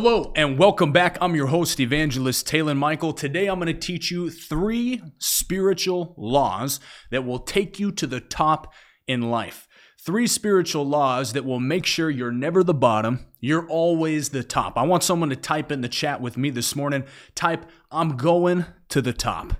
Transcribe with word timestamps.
Hello 0.00 0.32
and 0.36 0.56
welcome 0.56 0.92
back. 0.92 1.18
I'm 1.20 1.34
your 1.34 1.48
host, 1.48 1.80
Evangelist 1.80 2.46
Taylan 2.46 2.76
Michael. 2.76 3.12
Today 3.12 3.48
I'm 3.48 3.58
going 3.58 3.66
to 3.66 3.74
teach 3.74 4.12
you 4.12 4.30
three 4.30 5.02
spiritual 5.18 6.14
laws 6.16 6.78
that 7.10 7.26
will 7.26 7.40
take 7.40 7.80
you 7.80 7.90
to 7.90 8.06
the 8.06 8.20
top 8.20 8.72
in 9.08 9.22
life. 9.22 9.66
Three 10.00 10.28
spiritual 10.28 10.86
laws 10.86 11.32
that 11.32 11.44
will 11.44 11.58
make 11.58 11.84
sure 11.84 12.10
you're 12.10 12.30
never 12.30 12.62
the 12.62 12.72
bottom, 12.72 13.26
you're 13.40 13.66
always 13.66 14.28
the 14.28 14.44
top. 14.44 14.78
I 14.78 14.84
want 14.84 15.02
someone 15.02 15.30
to 15.30 15.36
type 15.36 15.72
in 15.72 15.80
the 15.80 15.88
chat 15.88 16.20
with 16.20 16.36
me 16.36 16.50
this 16.50 16.76
morning. 16.76 17.02
Type, 17.34 17.66
I'm 17.90 18.16
going 18.16 18.66
to 18.90 19.02
the 19.02 19.12
top 19.12 19.54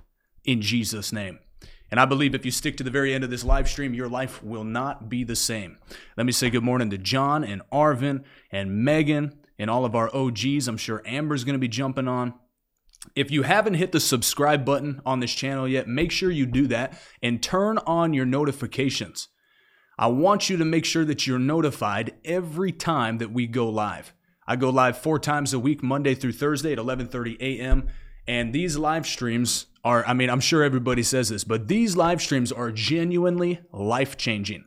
in 0.45 0.61
Jesus' 0.61 1.11
name. 1.11 1.39
And 1.91 1.99
I 1.99 2.05
believe 2.05 2.33
if 2.33 2.45
you 2.45 2.51
stick 2.51 2.77
to 2.77 2.83
the 2.83 2.91
very 2.91 3.13
end 3.13 3.25
of 3.25 3.29
this 3.29 3.43
live 3.43 3.67
stream, 3.67 3.93
your 3.93 4.07
life 4.07 4.41
will 4.41 4.63
not 4.63 5.09
be 5.09 5.25
the 5.25 5.35
same. 5.35 5.79
Let 6.15 6.25
me 6.25 6.31
say 6.31 6.49
good 6.49 6.63
morning 6.63 6.91
to 6.91 6.97
John 6.97 7.43
and 7.43 7.61
Arvin 7.73 8.23
and 8.53 8.85
Megan 8.85 9.38
and 9.59 9.69
all 9.69 9.85
of 9.85 9.93
our 9.93 10.09
OGs. 10.15 10.67
I'm 10.67 10.77
sure 10.77 11.03
Amber's 11.05 11.43
going 11.43 11.53
to 11.53 11.59
be 11.59 11.67
jumping 11.67 12.07
on. 12.07 12.33
If 13.15 13.29
you 13.29 13.43
haven't 13.43 13.75
hit 13.75 13.91
the 13.91 13.99
subscribe 13.99 14.65
button 14.65 15.01
on 15.05 15.19
this 15.19 15.33
channel 15.33 15.67
yet, 15.67 15.87
make 15.87 16.11
sure 16.11 16.31
you 16.31 16.45
do 16.45 16.67
that 16.67 16.99
and 17.21 17.43
turn 17.43 17.77
on 17.79 18.13
your 18.13 18.25
notifications. 18.25 19.27
I 19.97 20.07
want 20.07 20.49
you 20.49 20.57
to 20.57 20.65
make 20.65 20.85
sure 20.85 21.05
that 21.05 21.27
you're 21.27 21.39
notified 21.39 22.13
every 22.23 22.71
time 22.71 23.17
that 23.17 23.31
we 23.31 23.47
go 23.47 23.69
live. 23.69 24.13
I 24.47 24.55
go 24.55 24.69
live 24.69 24.97
four 24.97 25.19
times 25.19 25.53
a 25.53 25.59
week, 25.59 25.83
Monday 25.83 26.15
through 26.15 26.31
Thursday 26.31 26.71
at 26.71 26.79
11:30 26.79 27.37
a.m. 27.39 27.87
And 28.27 28.53
these 28.53 28.77
live 28.77 29.05
streams 29.05 29.67
are, 29.83 30.05
I 30.05 30.13
mean, 30.13 30.29
I'm 30.29 30.39
sure 30.39 30.63
everybody 30.63 31.03
says 31.03 31.29
this, 31.29 31.43
but 31.43 31.67
these 31.67 31.97
live 31.97 32.21
streams 32.21 32.51
are 32.51 32.71
genuinely 32.71 33.59
life 33.71 34.17
changing. 34.17 34.65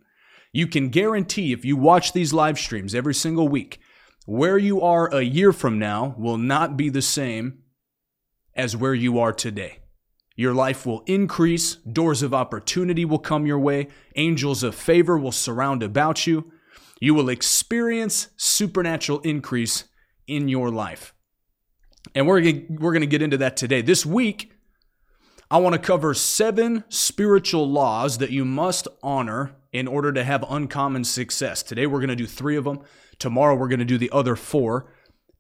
You 0.53 0.67
can 0.67 0.89
guarantee 0.89 1.53
if 1.53 1.65
you 1.65 1.77
watch 1.77 2.13
these 2.13 2.33
live 2.33 2.59
streams 2.59 2.95
every 2.95 3.15
single 3.15 3.49
week 3.49 3.81
where 4.27 4.59
you 4.59 4.81
are 4.81 5.13
a 5.13 5.23
year 5.23 5.53
from 5.53 5.79
now 5.79 6.15
will 6.19 6.39
not 6.39 6.77
be 6.77 6.89
the 6.89 7.03
same 7.03 7.59
as 8.55 8.77
where 8.77 8.95
you 8.95 9.19
are 9.19 9.33
today. 9.33 9.79
Your 10.37 10.55
life 10.55 10.87
will 10.87 11.03
increase, 11.07 11.77
doors 11.77 12.23
of 12.23 12.33
opportunity 12.33 13.05
will 13.05 13.19
come 13.19 13.47
your 13.47 13.59
way, 13.59 13.89
angels 14.17 14.63
of 14.63 14.75
favor 14.75 15.19
will 15.19 15.33
surround 15.33 15.83
about 15.83 16.27
you. 16.27 16.51
You 17.01 17.15
will 17.15 17.29
experience 17.29 18.29
supernatural 18.37 19.21
increase 19.21 19.85
in 20.27 20.49
your 20.49 20.71
life. 20.71 21.13
And 22.15 22.27
we're 22.27 22.41
gonna, 22.41 22.63
we're 22.69 22.93
going 22.93 23.01
to 23.03 23.07
get 23.07 23.23
into 23.23 23.37
that 23.39 23.57
today. 23.57 23.83
This 23.83 24.07
week, 24.07 24.53
I 25.51 25.59
want 25.59 25.75
to 25.75 25.79
cover 25.79 26.15
seven 26.15 26.85
spiritual 26.89 27.69
laws 27.69 28.19
that 28.19 28.31
you 28.31 28.45
must 28.45 28.89
honor 29.03 29.57
in 29.73 29.87
order 29.87 30.13
to 30.13 30.25
have 30.25 30.45
uncommon 30.49 31.05
success. 31.05 31.63
Today, 31.63 31.87
we're 31.87 31.99
going 31.99 32.09
to 32.09 32.17
do 32.17 32.27
three 32.27 32.57
of 32.57 32.65
them. 32.65 32.81
Tomorrow, 33.23 33.55
we're 33.55 33.69
going 33.69 33.79
to 33.79 33.85
do 33.85 33.99
the 33.99 34.11
other 34.11 34.35
four. 34.35 34.93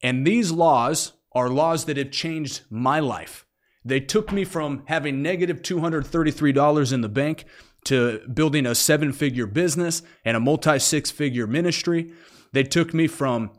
And 0.04 0.24
these 0.24 0.52
laws 0.52 1.14
are 1.32 1.48
laws 1.48 1.86
that 1.86 1.96
have 1.96 2.12
changed 2.12 2.60
my 2.70 3.00
life. 3.00 3.44
They 3.84 3.98
took 3.98 4.30
me 4.30 4.44
from 4.44 4.84
having 4.86 5.20
negative 5.20 5.62
$233 5.62 6.92
in 6.92 7.00
the 7.00 7.08
bank 7.08 7.44
to 7.86 8.20
building 8.32 8.66
a 8.66 8.76
seven 8.76 9.12
figure 9.12 9.48
business 9.48 10.04
and 10.24 10.36
a 10.36 10.40
multi 10.40 10.78
six 10.78 11.10
figure 11.10 11.48
ministry. 11.48 12.12
They 12.52 12.62
took 12.62 12.94
me 12.94 13.08
from 13.08 13.50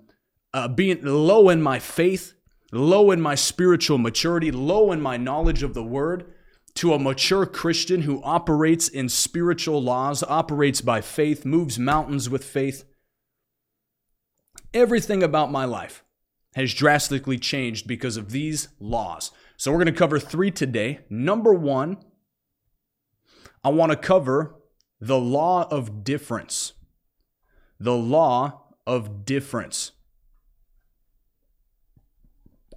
uh, 0.53 0.69
being 0.69 1.03
low 1.03 1.49
in 1.49 1.61
my 1.61 1.79
faith, 1.79 2.33
low 2.71 3.11
in 3.11 3.19
my 3.19 3.35
spiritual 3.35 3.97
maturity, 3.97 4.51
low 4.51 4.93
in 4.93 5.01
my 5.01 5.17
knowledge 5.17 5.63
of 5.63 5.73
the 5.73 5.83
word, 5.83 6.33
to 6.75 6.93
a 6.93 6.99
mature 6.99 7.45
Christian 7.45 8.03
who 8.03 8.23
operates 8.23 8.87
in 8.87 9.09
spiritual 9.09 9.83
laws, 9.83 10.23
operates 10.23 10.79
by 10.79 11.01
faith, 11.01 11.43
moves 11.43 11.77
mountains 11.77 12.29
with 12.29 12.45
faith, 12.45 12.85
Everything 14.73 15.21
about 15.21 15.51
my 15.51 15.65
life 15.65 16.03
has 16.55 16.73
drastically 16.73 17.37
changed 17.37 17.87
because 17.87 18.17
of 18.17 18.31
these 18.31 18.69
laws. 18.79 19.31
So 19.57 19.71
we're 19.71 19.77
going 19.77 19.93
to 19.93 19.99
cover 19.99 20.19
three 20.19 20.51
today. 20.51 20.99
Number 21.09 21.53
one, 21.53 21.97
I 23.63 23.69
want 23.69 23.91
to 23.91 23.97
cover 23.97 24.55
the 24.99 25.19
law 25.19 25.67
of 25.69 26.03
difference. 26.03 26.73
The 27.79 27.95
law 27.95 28.63
of 28.85 29.25
difference. 29.25 29.91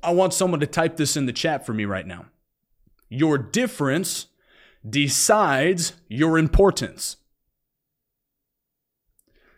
I 0.03 0.13
want 0.13 0.35
someone 0.35 0.61
to 0.61 0.67
type 0.67 0.97
this 0.97 1.17
in 1.17 1.27
the 1.27 1.33
chat 1.33 1.67
for 1.67 1.73
me 1.73 1.85
right 1.85 2.07
now. 2.07 2.27
Your 3.09 3.39
difference 3.39 4.27
decides 4.89 5.95
your 6.09 6.39
importance. 6.39 7.17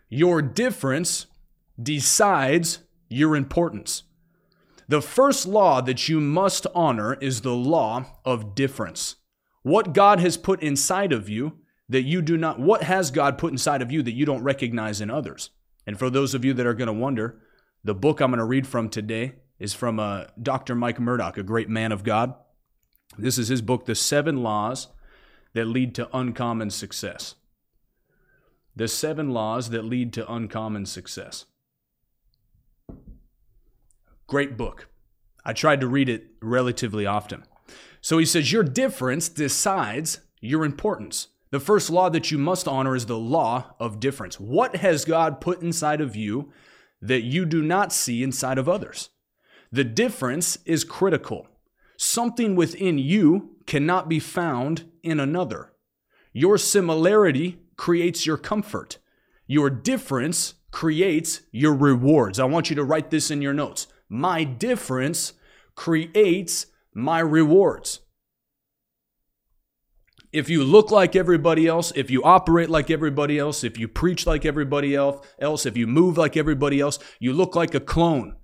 Your 0.09 0.41
difference 0.41 1.27
decides 1.81 2.79
your 3.09 3.35
importance. 3.35 4.03
The 4.87 5.01
first 5.01 5.45
law 5.45 5.81
that 5.81 6.09
you 6.09 6.19
must 6.19 6.65
honor 6.73 7.13
is 7.15 7.41
the 7.41 7.53
law 7.53 8.05
of 8.25 8.55
difference. 8.55 9.17
What 9.61 9.93
God 9.93 10.19
has 10.19 10.35
put 10.37 10.63
inside 10.63 11.13
of 11.13 11.29
you 11.29 11.59
that 11.87 12.03
you 12.03 12.21
do 12.21 12.37
not, 12.37 12.59
what 12.59 12.83
has 12.83 13.11
God 13.11 13.37
put 13.37 13.51
inside 13.51 13.81
of 13.81 13.91
you 13.91 14.01
that 14.01 14.15
you 14.15 14.25
don't 14.25 14.43
recognize 14.43 14.99
in 14.99 15.09
others? 15.11 15.51
And 15.85 15.97
for 15.97 16.09
those 16.09 16.33
of 16.33 16.43
you 16.43 16.53
that 16.53 16.65
are 16.65 16.73
going 16.73 16.87
to 16.87 16.93
wonder, 16.93 17.39
the 17.83 17.95
book 17.95 18.19
I'm 18.19 18.31
going 18.31 18.39
to 18.39 18.45
read 18.45 18.67
from 18.67 18.89
today 18.89 19.35
is 19.59 19.73
from 19.73 19.99
uh, 19.99 20.25
Dr. 20.41 20.75
Mike 20.75 20.99
Murdock, 20.99 21.37
a 21.37 21.43
great 21.43 21.69
man 21.69 21.91
of 21.91 22.03
God. 22.03 22.33
This 23.17 23.37
is 23.37 23.47
his 23.47 23.61
book, 23.61 23.85
The 23.85 23.95
Seven 23.95 24.41
Laws 24.41 24.87
That 25.53 25.65
Lead 25.65 25.93
to 25.95 26.09
Uncommon 26.15 26.69
Success. 26.69 27.35
The 28.75 28.87
Seven 28.87 29.31
Laws 29.31 29.69
That 29.69 29.83
Lead 29.83 30.13
to 30.13 30.31
Uncommon 30.31 30.85
Success. 30.85 31.45
Great 34.29 34.57
book. 34.57 34.87
I 35.43 35.53
tried 35.53 35.81
to 35.81 35.87
read 35.87 36.07
it 36.07 36.27
relatively 36.39 37.07
often. 37.07 37.45
So 37.99 38.19
he 38.19 38.25
says, 38.25 38.51
Your 38.51 38.61
difference 38.61 39.27
decides 39.27 40.19
your 40.39 40.63
importance. 40.63 41.29
The 41.49 41.59
first 41.59 41.89
law 41.89 42.09
that 42.09 42.29
you 42.29 42.37
must 42.37 42.67
honor 42.67 42.95
is 42.95 43.07
the 43.07 43.17
law 43.17 43.73
of 43.79 43.99
difference. 43.99 44.39
What 44.39 44.75
has 44.75 45.03
God 45.03 45.41
put 45.41 45.63
inside 45.63 45.99
of 45.99 46.15
you 46.15 46.53
that 47.01 47.23
you 47.23 47.43
do 47.43 47.63
not 47.63 47.91
see 47.91 48.21
inside 48.21 48.59
of 48.59 48.69
others? 48.69 49.09
The 49.71 49.83
difference 49.83 50.59
is 50.63 50.83
critical. 50.83 51.47
Something 51.97 52.55
within 52.55 52.99
you 52.99 53.55
cannot 53.65 54.07
be 54.07 54.19
found 54.19 54.91
in 55.01 55.19
another. 55.19 55.73
Your 56.33 56.59
similarity 56.59 57.61
creates 57.77 58.27
your 58.27 58.37
comfort. 58.37 58.99
Your 59.47 59.71
difference 59.71 60.53
creates 60.69 61.41
your 61.51 61.73
rewards. 61.73 62.39
I 62.39 62.45
want 62.45 62.69
you 62.69 62.75
to 62.75 62.83
write 62.83 63.09
this 63.09 63.31
in 63.31 63.41
your 63.41 63.55
notes. 63.55 63.87
My 64.09 64.43
difference 64.43 65.33
creates 65.75 66.65
my 66.93 67.19
rewards. 67.19 68.01
If 70.31 70.49
you 70.49 70.63
look 70.63 70.91
like 70.91 71.15
everybody 71.15 71.67
else, 71.67 71.91
if 71.95 72.11
you 72.11 72.23
operate 72.23 72.69
like 72.69 72.91
everybody 72.91 73.39
else, 73.39 73.63
if 73.63 73.79
you 73.79 73.87
preach 73.87 74.27
like 74.27 74.45
everybody 74.45 74.95
else, 74.95 75.65
if 75.65 75.75
you 75.75 75.87
move 75.87 76.17
like 76.17 76.37
everybody 76.37 76.79
else, 76.79 76.99
you 77.19 77.33
look 77.33 77.55
like 77.55 77.73
a 77.73 77.79
clone. 77.79 78.35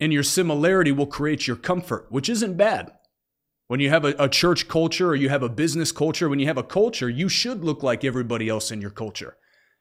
And 0.00 0.12
your 0.12 0.22
similarity 0.22 0.90
will 0.90 1.06
create 1.06 1.46
your 1.46 1.56
comfort, 1.56 2.06
which 2.10 2.28
isn't 2.28 2.56
bad. 2.56 2.92
When 3.68 3.80
you 3.80 3.90
have 3.90 4.04
a, 4.04 4.14
a, 4.18 4.28
church 4.28 4.66
culture 4.66 5.10
or 5.10 5.14
you 5.14 5.28
have 5.28 5.42
a 5.42 5.48
business 5.48 5.92
culture, 5.92 6.28
when 6.28 6.38
you 6.38 6.46
have 6.46 6.56
a 6.56 6.62
culture, 6.62 7.08
you 7.08 7.28
should 7.28 7.62
look 7.62 7.82
like 7.82 8.02
everybody 8.02 8.48
else 8.48 8.70
in 8.70 8.80
your 8.80 8.90
culture. 8.90 9.36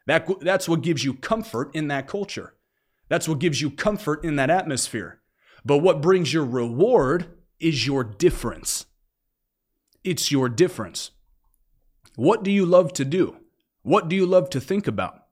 That, 0.07 0.27
that's 0.41 0.67
what 0.67 0.81
gives 0.81 1.05
you 1.05 1.13
comfort 1.13 1.73
in 1.73 1.87
that 1.87 2.07
culture. 2.07 2.53
That's 3.09 3.27
what 3.27 3.39
gives 3.39 3.61
you 3.61 3.69
comfort 3.69 4.23
in 4.23 4.35
that 4.35 4.49
atmosphere. 4.49 5.21
But 5.63 5.77
what 5.77 6.01
brings 6.01 6.33
your 6.33 6.45
reward 6.45 7.27
is 7.59 7.87
your 7.87 8.03
difference. 8.03 8.85
It's 10.03 10.31
your 10.31 10.49
difference. 10.49 11.11
What 12.15 12.43
do 12.43 12.51
you 12.51 12.65
love 12.65 12.93
to 12.93 13.05
do? 13.05 13.37
What 13.83 14.09
do 14.09 14.15
you 14.15 14.25
love 14.25 14.49
to 14.51 14.59
think 14.59 14.87
about, 14.87 15.25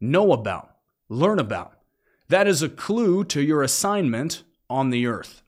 know 0.00 0.32
about, 0.32 0.76
learn 1.08 1.38
about? 1.38 1.78
That 2.28 2.46
is 2.46 2.62
a 2.62 2.68
clue 2.68 3.24
to 3.24 3.42
your 3.42 3.62
assignment 3.62 4.42
on 4.68 4.90
the 4.90 5.06
earth. 5.06 5.42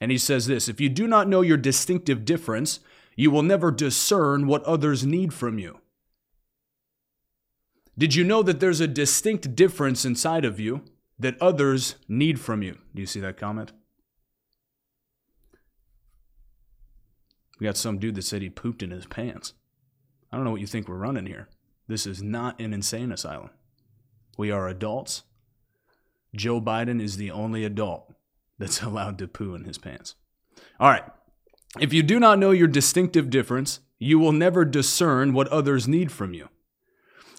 And 0.00 0.10
he 0.10 0.18
says 0.18 0.46
this 0.46 0.68
if 0.68 0.80
you 0.80 0.88
do 0.88 1.06
not 1.06 1.28
know 1.28 1.42
your 1.42 1.56
distinctive 1.56 2.24
difference, 2.24 2.80
you 3.16 3.30
will 3.30 3.42
never 3.42 3.70
discern 3.70 4.46
what 4.46 4.64
others 4.64 5.04
need 5.04 5.34
from 5.34 5.58
you. 5.58 5.80
Did 7.98 8.14
you 8.14 8.24
know 8.24 8.42
that 8.42 8.60
there's 8.60 8.80
a 8.80 8.88
distinct 8.88 9.54
difference 9.54 10.04
inside 10.04 10.44
of 10.44 10.58
you 10.58 10.82
that 11.20 11.40
others 11.40 11.96
need 12.08 12.40
from 12.40 12.62
you. 12.62 12.78
Do 12.94 13.00
you 13.00 13.06
see 13.06 13.20
that 13.20 13.36
comment? 13.36 13.72
We 17.60 17.66
got 17.66 17.76
some 17.76 17.98
dude 17.98 18.14
that 18.14 18.22
said 18.22 18.40
he 18.40 18.48
pooped 18.48 18.82
in 18.82 18.90
his 18.90 19.06
pants. 19.06 19.52
I 20.32 20.36
don't 20.36 20.44
know 20.44 20.50
what 20.50 20.62
you 20.62 20.66
think 20.66 20.88
we're 20.88 20.96
running 20.96 21.26
here. 21.26 21.48
This 21.86 22.06
is 22.06 22.22
not 22.22 22.58
an 22.58 22.72
insane 22.72 23.12
asylum. 23.12 23.50
We 24.38 24.50
are 24.50 24.66
adults. 24.66 25.24
Joe 26.34 26.60
Biden 26.60 27.02
is 27.02 27.16
the 27.16 27.30
only 27.30 27.64
adult 27.64 28.14
that's 28.58 28.82
allowed 28.82 29.18
to 29.18 29.28
poo 29.28 29.54
in 29.54 29.64
his 29.64 29.76
pants. 29.76 30.14
All 30.78 30.88
right. 30.88 31.04
If 31.78 31.92
you 31.92 32.02
do 32.02 32.18
not 32.18 32.38
know 32.38 32.50
your 32.50 32.66
distinctive 32.66 33.28
difference, 33.28 33.80
you 33.98 34.18
will 34.18 34.32
never 34.32 34.64
discern 34.64 35.34
what 35.34 35.48
others 35.48 35.86
need 35.86 36.10
from 36.10 36.32
you. 36.32 36.48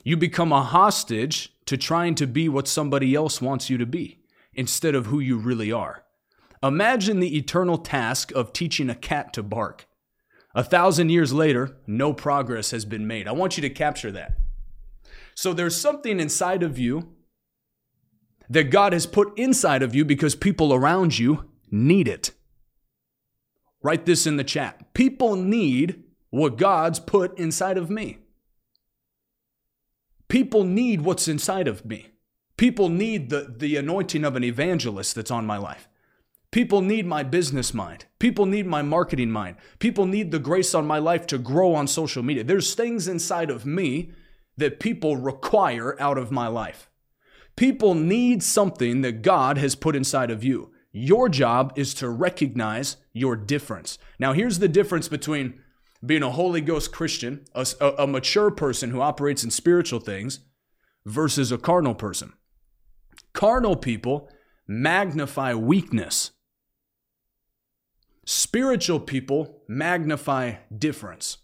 You 0.03 0.17
become 0.17 0.51
a 0.51 0.63
hostage 0.63 1.53
to 1.71 1.77
trying 1.77 2.15
to 2.15 2.27
be 2.27 2.49
what 2.49 2.67
somebody 2.67 3.15
else 3.15 3.41
wants 3.41 3.69
you 3.69 3.77
to 3.77 3.85
be. 3.85 4.19
instead 4.53 4.95
of 4.95 5.07
who 5.07 5.19
you 5.19 5.37
really 5.37 5.71
are. 5.71 6.03
Imagine 6.63 7.19
the 7.19 7.37
eternal 7.37 7.77
task 7.77 8.31
of 8.33 8.53
teaching 8.53 8.89
a 8.89 8.95
cat 8.95 9.33
to 9.33 9.43
bark. 9.43 9.87
A 10.53 10.63
thousand 10.63 11.09
years 11.09 11.31
later, 11.31 11.77
no 11.87 12.13
progress 12.13 12.71
has 12.71 12.85
been 12.85 13.07
made. 13.07 13.27
I 13.27 13.31
want 13.31 13.57
you 13.57 13.61
to 13.61 13.69
capture 13.69 14.11
that. 14.11 14.37
So 15.33 15.53
there's 15.53 15.79
something 15.79 16.19
inside 16.19 16.61
of 16.61 16.77
you 16.77 17.13
that 18.49 18.65
God 18.65 18.91
has 18.91 19.05
put 19.05 19.37
inside 19.39 19.81
of 19.81 19.95
you 19.95 20.03
because 20.03 20.35
people 20.35 20.73
around 20.73 21.17
you 21.17 21.49
need 21.71 22.07
it. 22.07 22.31
Write 23.81 24.05
this 24.05 24.27
in 24.27 24.35
the 24.35 24.43
chat. 24.43 24.93
People 24.93 25.35
need 25.35 26.03
what 26.29 26.57
God's 26.57 26.99
put 26.99 27.37
inside 27.39 27.77
of 27.77 27.89
me. 27.89 28.17
People 30.31 30.63
need 30.63 31.01
what's 31.01 31.27
inside 31.27 31.67
of 31.67 31.83
me. 31.83 32.07
People 32.55 32.87
need 32.87 33.29
the, 33.29 33.53
the 33.57 33.75
anointing 33.75 34.23
of 34.23 34.37
an 34.37 34.45
evangelist 34.45 35.13
that's 35.13 35.29
on 35.29 35.45
my 35.45 35.57
life. 35.57 35.89
People 36.51 36.79
need 36.79 37.05
my 37.05 37.21
business 37.21 37.73
mind. 37.73 38.05
People 38.17 38.45
need 38.45 38.65
my 38.65 38.81
marketing 38.81 39.29
mind. 39.29 39.57
People 39.79 40.05
need 40.05 40.31
the 40.31 40.39
grace 40.39 40.73
on 40.73 40.87
my 40.87 40.99
life 40.99 41.27
to 41.27 41.37
grow 41.37 41.75
on 41.75 41.85
social 41.85 42.23
media. 42.23 42.45
There's 42.45 42.73
things 42.73 43.09
inside 43.09 43.49
of 43.49 43.65
me 43.65 44.13
that 44.55 44.79
people 44.79 45.17
require 45.17 45.99
out 45.99 46.17
of 46.17 46.31
my 46.31 46.47
life. 46.47 46.89
People 47.57 47.93
need 47.93 48.41
something 48.41 49.01
that 49.01 49.23
God 49.23 49.57
has 49.57 49.75
put 49.75 49.97
inside 49.97 50.31
of 50.31 50.45
you. 50.45 50.71
Your 50.93 51.27
job 51.27 51.73
is 51.75 51.93
to 51.95 52.07
recognize 52.07 52.95
your 53.11 53.35
difference. 53.35 53.97
Now, 54.17 54.31
here's 54.31 54.59
the 54.59 54.69
difference 54.69 55.09
between 55.09 55.59
being 56.05 56.23
a 56.23 56.31
Holy 56.31 56.61
Ghost 56.61 56.91
Christian, 56.91 57.45
a, 57.53 57.65
a, 57.99 58.07
mature 58.07 58.49
person 58.49 58.89
who 58.89 59.01
operates 59.01 59.43
in 59.43 59.51
spiritual 59.51 59.99
things, 59.99 60.39
versus 61.05 61.51
a 61.51 61.57
carnal 61.57 61.95
person. 61.95 62.33
Carnal 63.33 63.75
people 63.75 64.29
magnify 64.67 65.53
weakness. 65.53 66.31
Spiritual 68.25 68.99
people 68.99 69.61
magnify 69.67 70.55
difference. 70.75 71.37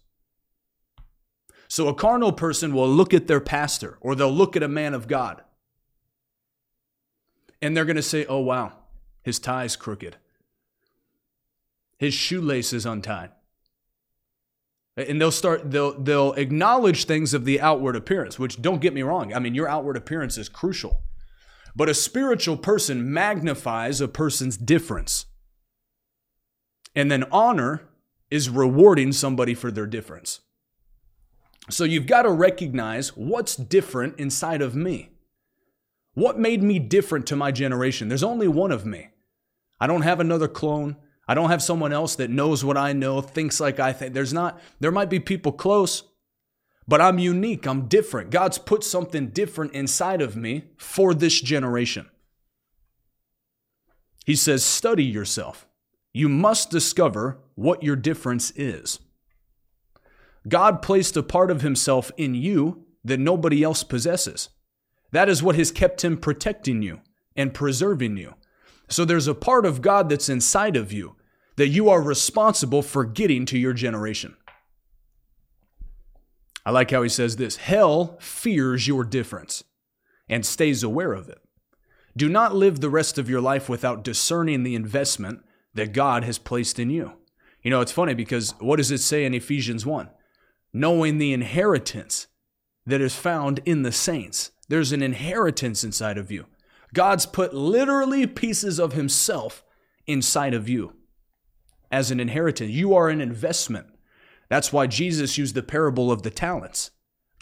So 1.67 1.87
a 1.87 1.93
carnal 1.93 2.31
person 2.31 2.73
will 2.73 2.89
look 2.89 3.13
at 3.13 3.27
their 3.27 3.41
pastor 3.41 3.97
or 4.01 4.15
they'll 4.15 4.31
look 4.31 4.55
at 4.55 4.63
a 4.63 4.67
man 4.67 4.93
of 4.93 5.07
God 5.07 5.43
and 7.61 7.75
they're 7.75 7.85
going 7.85 7.95
to 7.95 8.01
say, 8.01 8.25
oh, 8.25 8.39
wow, 8.39 8.73
his 9.21 9.39
tie's 9.39 9.75
crooked, 9.75 10.17
his 11.97 12.13
shoelace 12.13 12.73
is 12.73 12.85
untied. 12.85 13.31
And 14.97 15.21
they'll 15.21 15.31
start, 15.31 15.69
they'll, 15.69 15.97
they'll 15.99 16.33
acknowledge 16.33 17.05
things 17.05 17.35
of 17.35 17.45
the 17.45 17.61
outward 17.61 17.95
appearance, 17.95 18.39
which 18.39 18.59
don't 18.61 18.81
get 18.81 18.95
me 18.95 19.03
wrong. 19.03 19.31
I 19.31 19.39
mean, 19.39 19.53
your 19.53 19.69
outward 19.69 19.95
appearance 19.95 20.37
is 20.39 20.49
crucial. 20.49 21.03
But 21.75 21.87
a 21.87 21.93
spiritual 21.93 22.57
person 22.57 23.13
magnifies 23.13 24.01
a 24.01 24.07
person's 24.07 24.57
difference. 24.57 25.27
And 26.95 27.11
then 27.11 27.25
honor 27.31 27.87
is 28.31 28.49
rewarding 28.49 29.11
somebody 29.11 29.53
for 29.53 29.69
their 29.69 29.85
difference. 29.85 30.39
So 31.69 31.83
you've 31.83 32.07
got 32.07 32.23
to 32.23 32.31
recognize 32.31 33.15
what's 33.15 33.55
different 33.55 34.17
inside 34.19 34.63
of 34.63 34.75
me. 34.75 35.11
What 36.15 36.39
made 36.39 36.63
me 36.63 36.79
different 36.79 37.27
to 37.27 37.35
my 37.35 37.51
generation? 37.51 38.07
There's 38.07 38.23
only 38.23 38.47
one 38.47 38.71
of 38.71 38.85
me. 38.85 39.09
I 39.79 39.85
don't 39.85 40.01
have 40.01 40.19
another 40.19 40.47
clone. 40.47 40.95
I 41.27 41.33
don't 41.33 41.49
have 41.49 41.61
someone 41.61 41.91
else 41.91 42.15
that 42.15 42.29
knows 42.29 42.63
what 42.63 42.77
I 42.77 42.93
know, 42.93 43.21
thinks 43.21 43.59
like 43.59 43.79
I 43.79 43.91
think. 43.91 44.13
There's 44.13 44.33
not, 44.33 44.59
there 44.79 44.91
might 44.91 45.09
be 45.09 45.19
people 45.19 45.51
close, 45.51 46.03
but 46.87 47.01
I'm 47.01 47.19
unique. 47.19 47.67
I'm 47.67 47.87
different. 47.87 48.29
God's 48.29 48.57
put 48.57 48.83
something 48.83 49.29
different 49.29 49.73
inside 49.73 50.21
of 50.21 50.37
me 50.37 50.63
for 50.77 51.13
this 51.13 51.41
generation. 51.41 52.07
He 54.25 54.35
says, 54.35 54.63
study 54.63 55.03
yourself. 55.03 55.67
You 56.13 56.29
must 56.29 56.71
discover 56.71 57.39
what 57.55 57.83
your 57.83 57.95
difference 57.95 58.51
is. 58.51 58.99
God 60.47 60.81
placed 60.81 61.17
a 61.17 61.23
part 61.23 61.51
of 61.51 61.61
himself 61.61 62.09
in 62.15 62.35
you 62.35 62.85
that 63.03 63.19
nobody 63.19 63.63
else 63.63 63.83
possesses. 63.83 64.49
That 65.11 65.27
is 65.27 65.43
what 65.43 65.57
has 65.57 65.71
kept 65.71 66.03
him 66.05 66.17
protecting 66.17 66.81
you 66.81 67.01
and 67.35 67.53
preserving 67.53 68.15
you. 68.17 68.35
So 68.89 69.03
there's 69.03 69.27
a 69.27 69.35
part 69.35 69.65
of 69.65 69.81
God 69.81 70.09
that's 70.09 70.29
inside 70.29 70.77
of 70.77 70.93
you 70.93 71.16
that 71.57 71.67
you 71.67 71.89
are 71.89 72.01
responsible 72.01 72.81
for 72.81 73.03
getting 73.03 73.45
to 73.47 73.57
your 73.57 73.73
generation. 73.73 74.37
I 76.65 76.71
like 76.71 76.91
how 76.91 77.01
he 77.03 77.09
says 77.09 77.35
this 77.35 77.57
Hell 77.57 78.17
fears 78.19 78.87
your 78.87 79.03
difference 79.03 79.63
and 80.29 80.45
stays 80.45 80.83
aware 80.83 81.13
of 81.13 81.29
it. 81.29 81.39
Do 82.15 82.29
not 82.29 82.55
live 82.55 82.79
the 82.79 82.89
rest 82.89 83.17
of 83.17 83.29
your 83.29 83.41
life 83.41 83.69
without 83.69 84.03
discerning 84.03 84.63
the 84.63 84.75
investment 84.75 85.43
that 85.73 85.93
God 85.93 86.23
has 86.23 86.37
placed 86.37 86.79
in 86.79 86.89
you. 86.89 87.13
You 87.61 87.71
know, 87.71 87.81
it's 87.81 87.91
funny 87.91 88.13
because 88.13 88.53
what 88.59 88.77
does 88.77 88.91
it 88.91 88.99
say 88.99 89.25
in 89.25 89.33
Ephesians 89.33 89.85
1? 89.85 90.09
Knowing 90.73 91.17
the 91.17 91.33
inheritance 91.33 92.27
that 92.85 93.01
is 93.01 93.15
found 93.15 93.59
in 93.65 93.83
the 93.83 93.91
saints. 93.91 94.51
There's 94.67 94.91
an 94.91 95.01
inheritance 95.01 95.83
inside 95.83 96.17
of 96.17 96.31
you. 96.31 96.45
God's 96.93 97.25
put 97.25 97.53
literally 97.53 98.27
pieces 98.27 98.79
of 98.79 98.93
Himself 98.93 99.63
inside 100.05 100.53
of 100.53 100.67
you 100.67 100.96
as 101.91 102.11
an 102.11 102.19
inheritance. 102.19 102.71
You 102.71 102.93
are 102.95 103.09
an 103.09 103.21
investment. 103.21 103.87
That's 104.49 104.71
why 104.71 104.87
Jesus 104.87 105.37
used 105.37 105.55
the 105.55 105.63
parable 105.63 106.11
of 106.11 106.23
the 106.23 106.29
talents. 106.29 106.91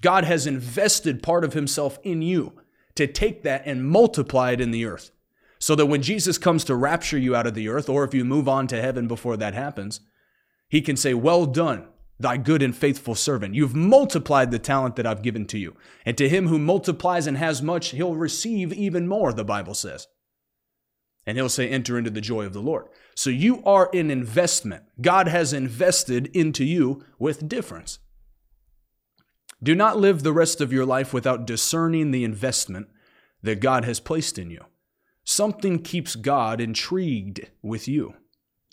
God 0.02 0.24
has 0.24 0.48
invested 0.48 1.24
part 1.24 1.44
of 1.44 1.54
Himself 1.54 2.00
in 2.04 2.22
you 2.22 2.54
to 2.96 3.08
take 3.08 3.44
that 3.44 3.64
and 3.66 3.88
multiply 3.88 4.52
it 4.52 4.62
in 4.62 4.72
the 4.72 4.86
earth. 4.86 5.12
So 5.60 5.76
that 5.76 5.86
when 5.86 6.02
Jesus 6.02 6.38
comes 6.38 6.64
to 6.66 6.76
rapture 6.76 7.18
you 7.18 7.36
out 7.36 7.48
of 7.48 7.54
the 7.54 7.70
earth, 7.70 7.90
or 7.90 8.04
if 8.04 8.14
you 8.14 8.26
move 8.26 8.48
on 8.48 8.68
to 8.68 8.82
heaven 8.82 9.08
before 9.08 9.38
that 9.38 9.54
happens, 9.54 10.02
He 10.70 10.82
can 10.82 10.98
say, 10.98 11.14
Well 11.14 11.46
done, 11.46 11.88
thy 12.20 12.38
good 12.38 12.62
and 12.62 12.76
faithful 12.76 13.16
servant. 13.16 13.56
You've 13.56 13.76
multiplied 13.76 14.52
the 14.52 14.60
talent 14.60 14.96
that 14.96 15.06
I've 15.06 15.22
given 15.22 15.46
to 15.48 15.58
you. 15.58 15.76
And 16.06 16.18
to 16.18 16.30
him 16.30 16.48
who 16.48 16.60
multiplies 16.60 17.28
and 17.28 17.38
has 17.38 17.62
much, 17.62 17.90
he'll 17.90 18.16
receive 18.16 18.72
even 18.74 19.08
more, 19.08 19.34
the 19.34 19.44
Bible 19.44 19.74
says. 19.74 20.08
And 21.26 21.38
he'll 21.38 21.50
say, 21.50 21.68
enter 21.68 21.98
into 21.98 22.12
the 22.12 22.22
joy 22.22 22.46
of 22.46 22.54
the 22.54 22.62
Lord. 22.62 22.88
So 23.16 23.30
you 23.30 23.64
are 23.64 23.90
an 23.94 24.12
investment. 24.12 24.84
God 25.02 25.28
has 25.28 25.54
invested 25.54 26.28
into 26.36 26.64
you 26.64 27.04
with 27.18 27.50
difference. 27.50 28.00
Do 29.64 29.74
not 29.74 29.98
live 29.98 30.22
the 30.22 30.34
rest 30.34 30.62
of 30.62 30.72
your 30.72 30.86
life 30.86 31.14
without 31.14 31.48
discerning 31.48 32.12
the 32.12 32.24
investment 32.24 32.88
that 33.42 33.60
God 33.60 33.86
has 33.86 34.00
placed 34.00 34.38
in 34.38 34.52
you. 34.52 34.66
Something 35.24 35.80
keeps 35.80 36.16
God 36.16 36.62
intrigued 36.62 37.50
with 37.64 37.88
you. 37.88 38.14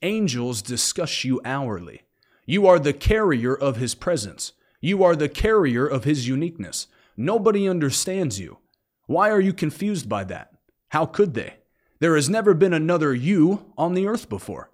Angels 0.02 0.60
discuss 0.60 1.24
you 1.24 1.40
hourly. 1.44 2.02
You 2.44 2.66
are 2.66 2.78
the 2.78 2.92
carrier 2.92 3.54
of 3.54 3.76
his 3.76 3.94
presence. 3.94 4.52
You 4.80 5.02
are 5.04 5.16
the 5.16 5.28
carrier 5.28 5.86
of 5.86 6.04
his 6.04 6.28
uniqueness. 6.28 6.88
Nobody 7.16 7.68
understands 7.68 8.38
you. 8.38 8.58
Why 9.06 9.30
are 9.30 9.40
you 9.40 9.52
confused 9.52 10.08
by 10.08 10.24
that? 10.24 10.52
How 10.88 11.06
could 11.06 11.34
they? 11.34 11.54
There 12.02 12.16
has 12.16 12.28
never 12.28 12.52
been 12.52 12.72
another 12.72 13.14
you 13.14 13.72
on 13.78 13.94
the 13.94 14.08
earth 14.08 14.28
before. 14.28 14.72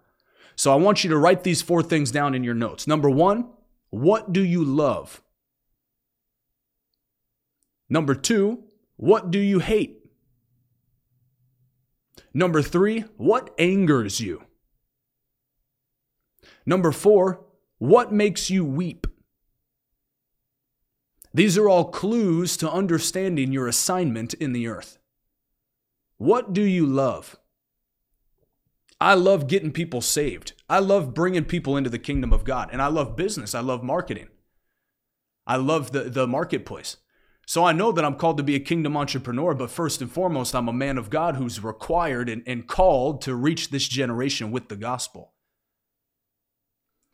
So 0.57 0.73
I 0.73 0.77
want 0.77 1.05
you 1.05 1.11
to 1.11 1.19
write 1.19 1.45
these 1.45 1.61
four 1.61 1.83
things 1.83 2.11
down 2.11 2.35
in 2.35 2.43
your 2.43 2.55
notes. 2.55 2.87
Number 2.87 3.11
one, 3.11 3.51
what 3.91 4.33
do 4.33 4.43
you 4.43 4.65
love? 4.65 5.21
Number 7.91 8.15
two, 8.15 8.65
what 8.97 9.31
do 9.31 9.39
you 9.39 9.59
hate? 9.59 10.07
Number 12.33 12.63
three, 12.63 13.01
what 13.19 13.55
angers 13.59 14.21
you? 14.21 14.45
Number 16.65 16.93
four, 16.93 17.45
what 17.77 18.11
makes 18.11 18.49
you 18.49 18.65
weep? 18.65 19.07
These 21.35 21.59
are 21.59 21.69
all 21.69 21.91
clues 21.91 22.57
to 22.57 22.73
understanding 22.73 23.53
your 23.53 23.69
assignment 23.69 24.33
in 24.33 24.55
the 24.55 24.67
earth. 24.67 24.99
What 26.19 26.53
do 26.53 26.63
you 26.63 26.85
love? 26.87 27.37
I 29.01 29.15
love 29.15 29.47
getting 29.47 29.73
people 29.73 30.01
saved. 30.01 30.55
I 30.69 30.81
love 30.81 31.15
bringing 31.15 31.45
people 31.45 31.77
into 31.77 31.91
the 31.91 31.99
kingdom 31.99 32.33
of 32.33 32.45
God. 32.45 32.69
And 32.73 32.83
I 32.83 32.89
love 32.89 33.17
business. 33.17 33.55
I 33.55 33.61
love 33.61 33.83
marketing. 33.83 34.29
I 35.47 35.57
love 35.57 35.93
the, 35.93 36.05
the 36.05 36.27
marketplace. 36.27 36.97
So 37.47 37.65
I 37.65 37.73
know 37.73 37.93
that 37.93 38.05
I'm 38.05 38.17
called 38.17 38.37
to 38.37 38.43
be 38.43 38.57
a 38.57 38.61
kingdom 38.61 38.97
entrepreneur, 38.97 39.55
but 39.55 39.71
first 39.71 40.03
and 40.03 40.13
foremost, 40.13 40.55
I'm 40.55 40.69
a 40.69 40.73
man 40.73 40.99
of 40.99 41.09
God 41.09 41.37
who's 41.37 41.65
required 41.65 42.29
and, 42.29 42.43
and 42.47 42.67
called 42.67 43.23
to 43.23 43.35
reach 43.35 43.71
this 43.71 43.89
generation 43.89 44.51
with 44.51 44.69
the 44.69 44.77
gospel. 44.77 45.33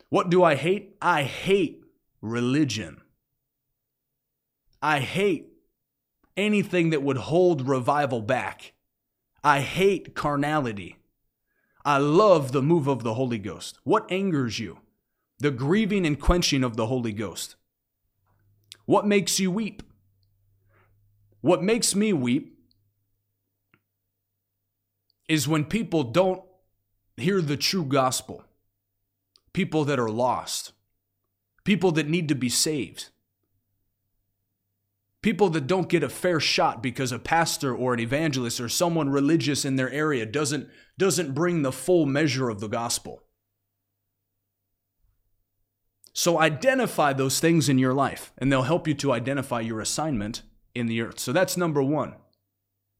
What 0.09 0.29
do 0.29 0.43
I 0.43 0.55
hate? 0.55 0.97
I 1.01 1.23
hate 1.23 1.85
religion. 2.21 3.01
I 4.81 4.99
hate 4.99 5.47
anything 6.35 6.89
that 6.89 7.03
would 7.03 7.17
hold 7.17 7.67
revival 7.67 8.21
back. 8.21 8.73
I 9.45 9.59
hate 9.59 10.15
carnality. 10.15 10.97
I 11.85 11.99
love 11.99 12.51
the 12.51 12.63
move 12.63 12.87
of 12.87 13.03
the 13.03 13.13
Holy 13.13 13.37
Ghost. 13.37 13.77
What 13.83 14.11
angers 14.11 14.57
you? 14.57 14.79
The 15.37 15.51
grieving 15.51 16.03
and 16.03 16.19
quenching 16.19 16.63
of 16.63 16.77
the 16.77 16.87
Holy 16.87 17.11
Ghost. 17.11 17.55
What 18.85 19.05
makes 19.05 19.39
you 19.39 19.51
weep? 19.51 19.83
What 21.41 21.61
makes 21.61 21.93
me 21.93 22.11
weep 22.11 22.57
is 25.29 25.47
when 25.47 25.65
people 25.65 26.03
don't 26.03 26.41
hear 27.15 27.39
the 27.39 27.55
true 27.55 27.85
gospel, 27.85 28.43
people 29.53 29.85
that 29.85 29.99
are 29.99 30.09
lost, 30.09 30.71
people 31.63 31.91
that 31.91 32.09
need 32.09 32.27
to 32.29 32.35
be 32.35 32.49
saved, 32.49 33.09
people 35.25 35.49
that 35.49 35.65
don't 35.65 35.89
get 35.89 36.03
a 36.03 36.07
fair 36.07 36.39
shot 36.39 36.83
because 36.83 37.11
a 37.11 37.17
pastor 37.17 37.75
or 37.75 37.95
an 37.95 37.99
evangelist 37.99 38.59
or 38.59 38.69
someone 38.69 39.09
religious 39.09 39.65
in 39.65 39.75
their 39.75 39.89
area 39.89 40.23
doesn't, 40.23 40.69
doesn't 40.99 41.33
bring 41.33 41.63
the 41.63 41.71
full 41.71 42.05
measure 42.05 42.47
of 42.47 42.59
the 42.59 42.67
gospel. 42.67 43.23
So 46.13 46.39
identify 46.39 47.11
those 47.11 47.39
things 47.39 47.67
in 47.67 47.79
your 47.79 47.91
life, 47.91 48.33
and 48.37 48.51
they'll 48.51 48.61
help 48.61 48.87
you 48.87 48.93
to 48.93 49.13
identify 49.13 49.61
your 49.61 49.81
assignment 49.81 50.43
in 50.75 50.85
the 50.85 51.01
earth. 51.01 51.17
So 51.17 51.33
that's 51.33 51.57
number 51.57 51.81
one, 51.81 52.13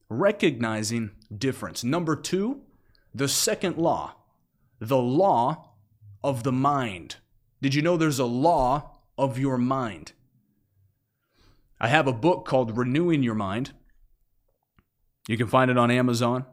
recognizing 0.08 1.12
difference. 1.32 1.84
Number 1.84 2.16
two, 2.16 2.62
the 3.14 3.28
second 3.28 3.76
law, 3.76 4.16
the 4.80 4.98
law 4.98 5.74
of 6.24 6.42
the 6.42 6.50
mind. 6.50 7.18
Did 7.62 7.76
you 7.76 7.82
know 7.82 7.96
there's 7.96 8.18
a 8.18 8.24
law 8.24 8.98
of 9.16 9.38
your 9.38 9.58
mind? 9.58 10.10
I 11.78 11.88
have 11.88 12.06
a 12.06 12.12
book 12.12 12.46
called 12.46 12.76
Renewing 12.76 13.22
Your 13.22 13.34
Mind. 13.34 13.72
You 15.28 15.36
can 15.36 15.46
find 15.46 15.70
it 15.70 15.76
on 15.76 15.90
Amazon. 15.90 16.46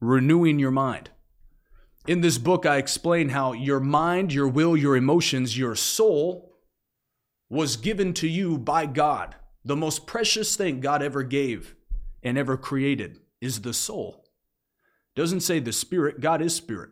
Renewing 0.00 0.58
Your 0.58 0.70
Mind. 0.70 1.10
In 2.06 2.20
this 2.20 2.38
book, 2.38 2.66
I 2.66 2.78
explain 2.78 3.28
how 3.28 3.52
your 3.52 3.80
mind, 3.80 4.32
your 4.32 4.48
will, 4.48 4.76
your 4.76 4.96
emotions, 4.96 5.56
your 5.56 5.76
soul 5.76 6.56
was 7.48 7.76
given 7.76 8.12
to 8.14 8.28
you 8.28 8.58
by 8.58 8.86
God. 8.86 9.36
The 9.64 9.76
most 9.76 10.06
precious 10.06 10.56
thing 10.56 10.80
God 10.80 11.02
ever 11.02 11.22
gave 11.22 11.76
and 12.22 12.36
ever 12.36 12.56
created 12.56 13.20
is 13.40 13.62
the 13.62 13.74
soul. 13.74 14.24
Doesn't 15.14 15.40
say 15.40 15.60
the 15.60 15.72
spirit, 15.72 16.20
God 16.20 16.42
is 16.42 16.54
spirit. 16.54 16.90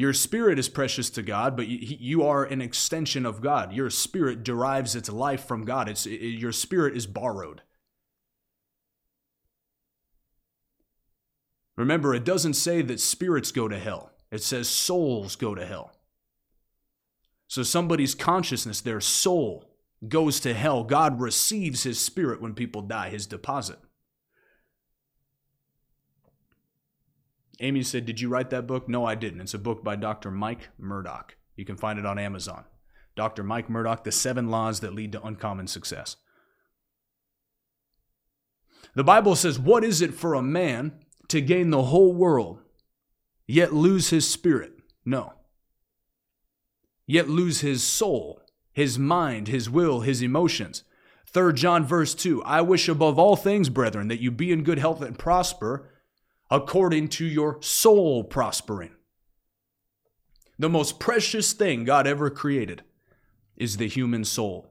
Your 0.00 0.14
spirit 0.14 0.58
is 0.58 0.70
precious 0.70 1.10
to 1.10 1.20
God, 1.20 1.58
but 1.58 1.68
you 1.68 2.22
are 2.22 2.42
an 2.42 2.62
extension 2.62 3.26
of 3.26 3.42
God. 3.42 3.74
Your 3.74 3.90
spirit 3.90 4.42
derives 4.42 4.96
its 4.96 5.12
life 5.12 5.44
from 5.44 5.66
God. 5.66 5.90
It's, 5.90 6.06
it, 6.06 6.22
your 6.22 6.52
spirit 6.52 6.96
is 6.96 7.06
borrowed. 7.06 7.60
Remember, 11.76 12.14
it 12.14 12.24
doesn't 12.24 12.54
say 12.54 12.80
that 12.80 12.98
spirits 12.98 13.52
go 13.52 13.68
to 13.68 13.78
hell, 13.78 14.10
it 14.30 14.42
says 14.42 14.70
souls 14.70 15.36
go 15.36 15.54
to 15.54 15.66
hell. 15.66 15.92
So 17.46 17.62
somebody's 17.62 18.14
consciousness, 18.14 18.80
their 18.80 19.02
soul, 19.02 19.70
goes 20.08 20.40
to 20.40 20.54
hell. 20.54 20.82
God 20.82 21.20
receives 21.20 21.82
his 21.82 22.00
spirit 22.00 22.40
when 22.40 22.54
people 22.54 22.80
die, 22.80 23.10
his 23.10 23.26
deposit. 23.26 23.78
Amy 27.60 27.82
said, 27.82 28.06
Did 28.06 28.20
you 28.20 28.28
write 28.28 28.50
that 28.50 28.66
book? 28.66 28.88
No, 28.88 29.04
I 29.04 29.14
didn't. 29.14 29.40
It's 29.40 29.54
a 29.54 29.58
book 29.58 29.84
by 29.84 29.96
Dr. 29.96 30.30
Mike 30.30 30.70
Murdock. 30.78 31.36
You 31.56 31.64
can 31.64 31.76
find 31.76 31.98
it 31.98 32.06
on 32.06 32.18
Amazon. 32.18 32.64
Dr. 33.16 33.42
Mike 33.42 33.68
Murdock, 33.68 34.04
The 34.04 34.12
Seven 34.12 34.50
Laws 34.50 34.80
That 34.80 34.94
Lead 34.94 35.12
to 35.12 35.22
Uncommon 35.22 35.66
Success. 35.66 36.16
The 38.94 39.04
Bible 39.04 39.36
says, 39.36 39.58
What 39.58 39.84
is 39.84 40.00
it 40.00 40.14
for 40.14 40.34
a 40.34 40.42
man 40.42 40.92
to 41.30 41.40
gain 41.40 41.70
the 41.70 41.84
whole 41.84 42.12
world, 42.12 42.58
yet 43.46 43.72
lose 43.72 44.10
his 44.10 44.28
spirit. 44.28 44.72
No. 45.04 45.32
Yet 47.06 47.28
lose 47.28 47.60
his 47.60 47.82
soul, 47.82 48.42
his 48.72 48.98
mind, 48.98 49.48
his 49.48 49.70
will, 49.70 50.00
his 50.00 50.22
emotions. 50.22 50.84
3 51.26 51.52
John 51.54 51.84
verse 51.84 52.14
2 52.14 52.42
I 52.42 52.60
wish 52.60 52.88
above 52.88 53.18
all 53.18 53.36
things, 53.36 53.68
brethren, 53.68 54.08
that 54.08 54.20
you 54.20 54.30
be 54.30 54.52
in 54.52 54.64
good 54.64 54.78
health 54.78 55.02
and 55.02 55.18
prosper 55.18 55.88
according 56.50 57.08
to 57.08 57.24
your 57.24 57.60
soul 57.62 58.24
prospering. 58.24 58.90
The 60.58 60.68
most 60.68 61.00
precious 61.00 61.52
thing 61.52 61.84
God 61.84 62.06
ever 62.06 62.28
created 62.28 62.82
is 63.56 63.76
the 63.76 63.88
human 63.88 64.24
soul. 64.24 64.70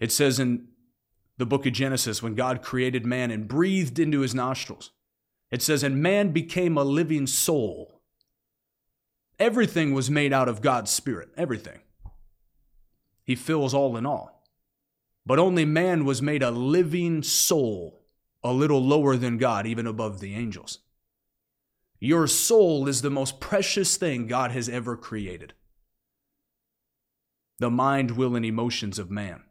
It 0.00 0.12
says 0.12 0.38
in 0.38 0.68
the 1.36 1.46
book 1.46 1.66
of 1.66 1.72
Genesis 1.72 2.22
when 2.22 2.34
God 2.34 2.62
created 2.62 3.04
man 3.04 3.30
and 3.30 3.48
breathed 3.48 3.98
into 3.98 4.20
his 4.20 4.34
nostrils 4.34 4.90
it 5.54 5.62
says, 5.62 5.84
And 5.84 6.02
man 6.02 6.30
became 6.32 6.76
a 6.76 6.82
living 6.82 7.28
soul. 7.28 8.00
Everything 9.38 9.94
was 9.94 10.10
made 10.10 10.32
out 10.32 10.48
of 10.48 10.60
God's 10.60 10.90
Spirit. 10.90 11.28
Everything. 11.36 11.78
He 13.22 13.36
fills 13.36 13.72
all 13.72 13.96
in 13.96 14.04
all. 14.04 14.42
But 15.24 15.38
only 15.38 15.64
man 15.64 16.04
was 16.04 16.20
made 16.20 16.42
a 16.42 16.50
living 16.50 17.22
soul, 17.22 18.03
a 18.44 18.52
little 18.52 18.84
lower 18.84 19.16
than 19.16 19.38
God, 19.38 19.66
even 19.66 19.86
above 19.86 20.20
the 20.20 20.34
angels. 20.34 20.80
Your 21.98 22.26
soul 22.26 22.86
is 22.86 23.00
the 23.00 23.10
most 23.10 23.40
precious 23.40 23.96
thing 23.96 24.26
God 24.26 24.50
has 24.50 24.68
ever 24.68 24.94
created. 24.96 25.54
The 27.58 27.70
mind, 27.70 28.12
will, 28.12 28.36
and 28.36 28.44
emotions 28.44 28.98
of 28.98 29.10
man. 29.10 29.42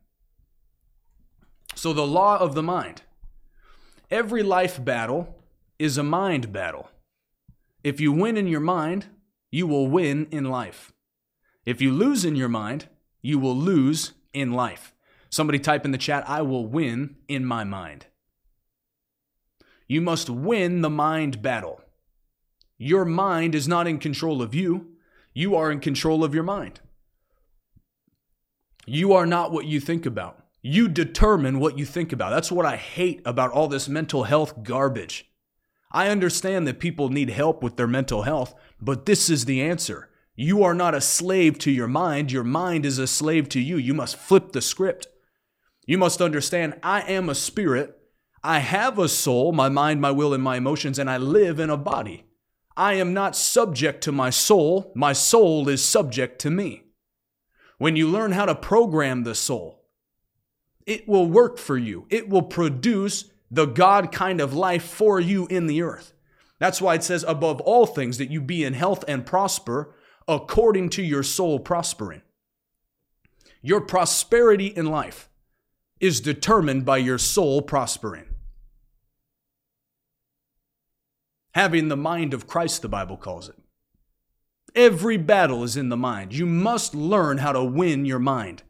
So, 1.73 1.93
the 1.93 2.05
law 2.05 2.37
of 2.37 2.53
the 2.53 2.61
mind. 2.61 3.01
Every 4.11 4.43
life 4.43 4.83
battle 4.83 5.39
is 5.79 5.97
a 5.97 6.03
mind 6.03 6.53
battle. 6.53 6.91
If 7.83 7.99
you 7.99 8.11
win 8.11 8.37
in 8.37 8.47
your 8.47 8.59
mind, 8.59 9.07
you 9.49 9.65
will 9.65 9.87
win 9.87 10.27
in 10.29 10.45
life. 10.45 10.93
If 11.65 11.81
you 11.81 11.91
lose 11.91 12.23
in 12.23 12.35
your 12.35 12.49
mind, 12.49 12.87
you 13.23 13.39
will 13.39 13.55
lose 13.55 14.13
in 14.33 14.51
life. 14.51 14.93
Somebody 15.31 15.57
type 15.57 15.85
in 15.85 15.91
the 15.91 15.97
chat, 15.97 16.29
I 16.29 16.43
will 16.43 16.67
win 16.67 17.15
in 17.27 17.45
my 17.45 17.63
mind. 17.63 18.05
You 19.93 20.01
must 20.01 20.27
win 20.27 20.81
the 20.81 20.89
mind 20.89 21.43
battle. 21.43 21.79
Your 22.79 23.05
mind 23.05 23.53
is 23.53 23.67
not 23.67 23.85
in 23.85 23.99
control 23.99 24.41
of 24.41 24.55
you, 24.55 24.87
you 25.35 25.55
are 25.55 25.71
in 25.71 25.79
control 25.79 26.23
of 26.23 26.33
your 26.33 26.41
mind. 26.41 26.79
You 28.87 29.13
are 29.13 29.27
not 29.27 29.51
what 29.51 29.67
you 29.67 29.79
think 29.79 30.07
about. 30.07 30.43
You 30.63 30.87
determine 30.87 31.59
what 31.59 31.77
you 31.77 31.85
think 31.85 32.11
about. 32.11 32.31
That's 32.31 32.51
what 32.51 32.65
I 32.65 32.75
hate 32.75 33.21
about 33.23 33.51
all 33.51 33.67
this 33.67 33.87
mental 33.87 34.23
health 34.23 34.63
garbage. 34.63 35.29
I 35.91 36.09
understand 36.09 36.65
that 36.65 36.79
people 36.79 37.09
need 37.09 37.29
help 37.29 37.61
with 37.61 37.77
their 37.77 37.85
mental 37.85 38.23
health, 38.23 38.55
but 38.81 39.05
this 39.05 39.29
is 39.29 39.45
the 39.45 39.61
answer. 39.61 40.09
You 40.35 40.63
are 40.63 40.73
not 40.73 40.95
a 40.95 41.01
slave 41.01 41.59
to 41.59 41.71
your 41.71 41.87
mind, 41.87 42.31
your 42.31 42.43
mind 42.43 42.83
is 42.83 42.97
a 42.97 43.05
slave 43.05 43.47
to 43.49 43.59
you. 43.59 43.77
You 43.77 43.93
must 43.93 44.15
flip 44.15 44.53
the 44.53 44.61
script. 44.61 45.05
You 45.85 45.99
must 45.99 46.19
understand 46.19 46.79
I 46.81 47.01
am 47.01 47.29
a 47.29 47.35
spirit. 47.35 47.99
I 48.43 48.59
have 48.59 48.99
a 48.99 49.07
soul, 49.07 49.53
my 49.53 49.69
mind, 49.69 50.01
my 50.01 50.11
will, 50.11 50.33
and 50.33 50.43
my 50.43 50.57
emotions, 50.57 50.99
and 50.99 51.09
I 51.09 51.17
live 51.17 51.59
in 51.59 51.69
a 51.69 51.77
body. 51.77 52.25
I 52.75 52.93
am 52.93 53.13
not 53.13 53.35
subject 53.35 54.03
to 54.03 54.11
my 54.11 54.31
soul, 54.31 54.91
my 54.95 55.13
soul 55.13 55.69
is 55.69 55.83
subject 55.83 56.39
to 56.41 56.49
me. 56.49 56.83
When 57.77 57.95
you 57.95 58.07
learn 58.07 58.31
how 58.31 58.45
to 58.45 58.55
program 58.55 59.23
the 59.23 59.35
soul, 59.35 59.85
it 60.85 61.07
will 61.07 61.27
work 61.27 61.57
for 61.57 61.77
you. 61.77 62.05
It 62.09 62.27
will 62.27 62.41
produce 62.41 63.31
the 63.49 63.65
God 63.65 64.11
kind 64.11 64.41
of 64.41 64.53
life 64.53 64.83
for 64.83 65.19
you 65.19 65.47
in 65.47 65.67
the 65.67 65.81
earth. 65.81 66.13
That's 66.59 66.81
why 66.81 66.95
it 66.95 67.03
says, 67.03 67.23
above 67.27 67.61
all 67.61 67.85
things, 67.85 68.17
that 68.17 68.31
you 68.31 68.41
be 68.41 68.63
in 68.63 68.73
health 68.73 69.05
and 69.07 69.25
prosper 69.25 69.95
according 70.27 70.89
to 70.89 71.03
your 71.03 71.23
soul 71.23 71.59
prospering. 71.59 72.21
Your 73.61 73.81
prosperity 73.81 74.67
in 74.67 74.87
life 74.87 75.29
is 75.99 76.19
determined 76.19 76.85
by 76.85 76.97
your 76.97 77.17
soul 77.17 77.61
prospering. 77.61 78.25
Having 81.53 81.87
the 81.87 81.97
mind 81.97 82.33
of 82.33 82.47
Christ, 82.47 82.81
the 82.81 82.89
Bible 82.89 83.17
calls 83.17 83.49
it. 83.49 83.55
Every 84.75 85.17
battle 85.17 85.63
is 85.63 85.77
in 85.77 85.89
the 85.89 85.97
mind. 85.97 86.33
You 86.33 86.45
must 86.45 86.95
learn 86.95 87.37
how 87.37 87.51
to 87.51 87.63
win 87.63 88.05
your 88.05 88.19
mind. 88.19 88.63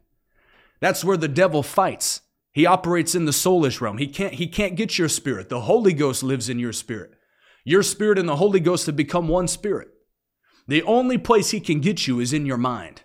That's 0.80 1.02
where 1.02 1.16
the 1.16 1.28
devil 1.28 1.62
fights. 1.62 2.20
He 2.52 2.66
operates 2.66 3.14
in 3.14 3.24
the 3.24 3.32
soulish 3.32 3.80
realm. 3.80 3.98
He 3.98 4.06
can't, 4.06 4.34
he 4.34 4.46
can't 4.46 4.76
get 4.76 4.98
your 4.98 5.08
spirit. 5.08 5.48
The 5.48 5.62
Holy 5.62 5.92
Ghost 5.92 6.22
lives 6.22 6.48
in 6.48 6.58
your 6.58 6.72
spirit. 6.72 7.12
Your 7.64 7.82
spirit 7.82 8.18
and 8.18 8.28
the 8.28 8.36
Holy 8.36 8.60
Ghost 8.60 8.86
have 8.86 8.96
become 8.96 9.28
one 9.28 9.48
spirit. 9.48 9.88
The 10.68 10.82
only 10.82 11.18
place 11.18 11.50
he 11.50 11.60
can 11.60 11.80
get 11.80 12.06
you 12.06 12.20
is 12.20 12.32
in 12.32 12.44
your 12.44 12.58
mind. 12.58 13.02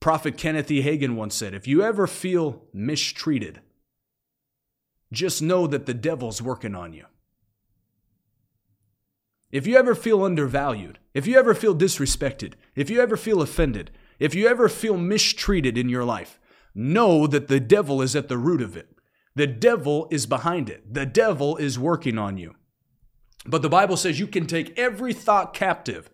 Prophet 0.00 0.36
Kenneth 0.36 0.70
E. 0.70 0.82
Hagin 0.82 1.14
once 1.14 1.34
said, 1.34 1.54
If 1.54 1.66
you 1.66 1.82
ever 1.82 2.06
feel 2.06 2.64
mistreated, 2.72 3.60
just 5.16 5.42
know 5.42 5.66
that 5.66 5.86
the 5.86 5.94
devil's 5.94 6.40
working 6.40 6.74
on 6.74 6.92
you. 6.92 7.06
If 9.50 9.66
you 9.66 9.76
ever 9.76 9.94
feel 9.94 10.22
undervalued, 10.22 10.98
if 11.14 11.26
you 11.26 11.38
ever 11.38 11.54
feel 11.54 11.74
disrespected, 11.74 12.52
if 12.74 12.90
you 12.90 13.00
ever 13.00 13.16
feel 13.16 13.40
offended, 13.40 13.90
if 14.18 14.34
you 14.34 14.46
ever 14.46 14.68
feel 14.68 14.96
mistreated 14.96 15.78
in 15.78 15.88
your 15.88 16.04
life, 16.04 16.38
know 16.74 17.26
that 17.26 17.48
the 17.48 17.60
devil 17.60 18.02
is 18.02 18.14
at 18.14 18.28
the 18.28 18.38
root 18.38 18.60
of 18.60 18.76
it. 18.76 18.88
The 19.34 19.46
devil 19.46 20.08
is 20.10 20.26
behind 20.26 20.68
it. 20.68 20.92
The 20.92 21.06
devil 21.06 21.56
is 21.56 21.78
working 21.78 22.18
on 22.18 22.38
you. 22.38 22.54
But 23.46 23.62
the 23.62 23.68
Bible 23.68 23.96
says 23.96 24.18
you 24.18 24.26
can 24.26 24.46
take 24.46 24.78
every 24.78 25.12
thought 25.12 25.54
captive 25.54 26.10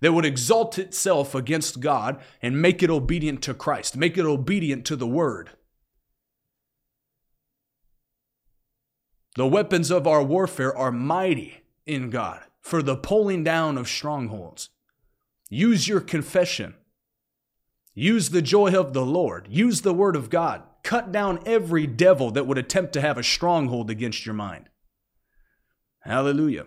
that 0.00 0.12
would 0.12 0.24
exalt 0.24 0.78
itself 0.78 1.34
against 1.34 1.80
God 1.80 2.20
and 2.42 2.60
make 2.60 2.82
it 2.82 2.90
obedient 2.90 3.42
to 3.42 3.54
Christ, 3.54 3.96
make 3.96 4.16
it 4.16 4.24
obedient 4.24 4.84
to 4.86 4.96
the 4.96 5.06
word. 5.06 5.50
The 9.36 9.46
weapons 9.46 9.90
of 9.90 10.06
our 10.06 10.22
warfare 10.22 10.76
are 10.76 10.90
mighty 10.90 11.62
in 11.84 12.10
God 12.10 12.40
for 12.62 12.82
the 12.82 12.96
pulling 12.96 13.44
down 13.44 13.76
of 13.78 13.86
strongholds. 13.86 14.70
Use 15.50 15.86
your 15.86 16.00
confession. 16.00 16.74
Use 17.94 18.30
the 18.30 18.42
joy 18.42 18.74
of 18.74 18.92
the 18.92 19.04
Lord. 19.04 19.46
Use 19.48 19.82
the 19.82 19.94
word 19.94 20.16
of 20.16 20.30
God. 20.30 20.62
Cut 20.82 21.12
down 21.12 21.40
every 21.46 21.86
devil 21.86 22.30
that 22.30 22.46
would 22.46 22.58
attempt 22.58 22.92
to 22.94 23.00
have 23.00 23.18
a 23.18 23.22
stronghold 23.22 23.90
against 23.90 24.24
your 24.24 24.34
mind. 24.34 24.68
Hallelujah. 26.00 26.66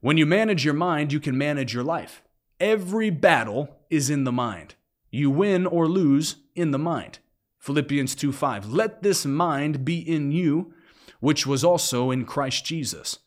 When 0.00 0.16
you 0.16 0.26
manage 0.26 0.64
your 0.64 0.74
mind, 0.74 1.12
you 1.12 1.20
can 1.20 1.38
manage 1.38 1.72
your 1.72 1.84
life. 1.84 2.22
Every 2.60 3.10
battle 3.10 3.76
is 3.90 4.10
in 4.10 4.24
the 4.24 4.32
mind. 4.32 4.74
You 5.10 5.30
win 5.30 5.66
or 5.66 5.86
lose 5.86 6.36
in 6.54 6.72
the 6.72 6.78
mind. 6.78 7.20
Philippians 7.58 8.14
2 8.14 8.32
5. 8.32 8.72
Let 8.72 9.02
this 9.02 9.24
mind 9.24 9.84
be 9.84 9.98
in 9.98 10.32
you, 10.32 10.72
which 11.20 11.46
was 11.46 11.64
also 11.64 12.10
in 12.10 12.24
Christ 12.24 12.64
Jesus. 12.64 13.18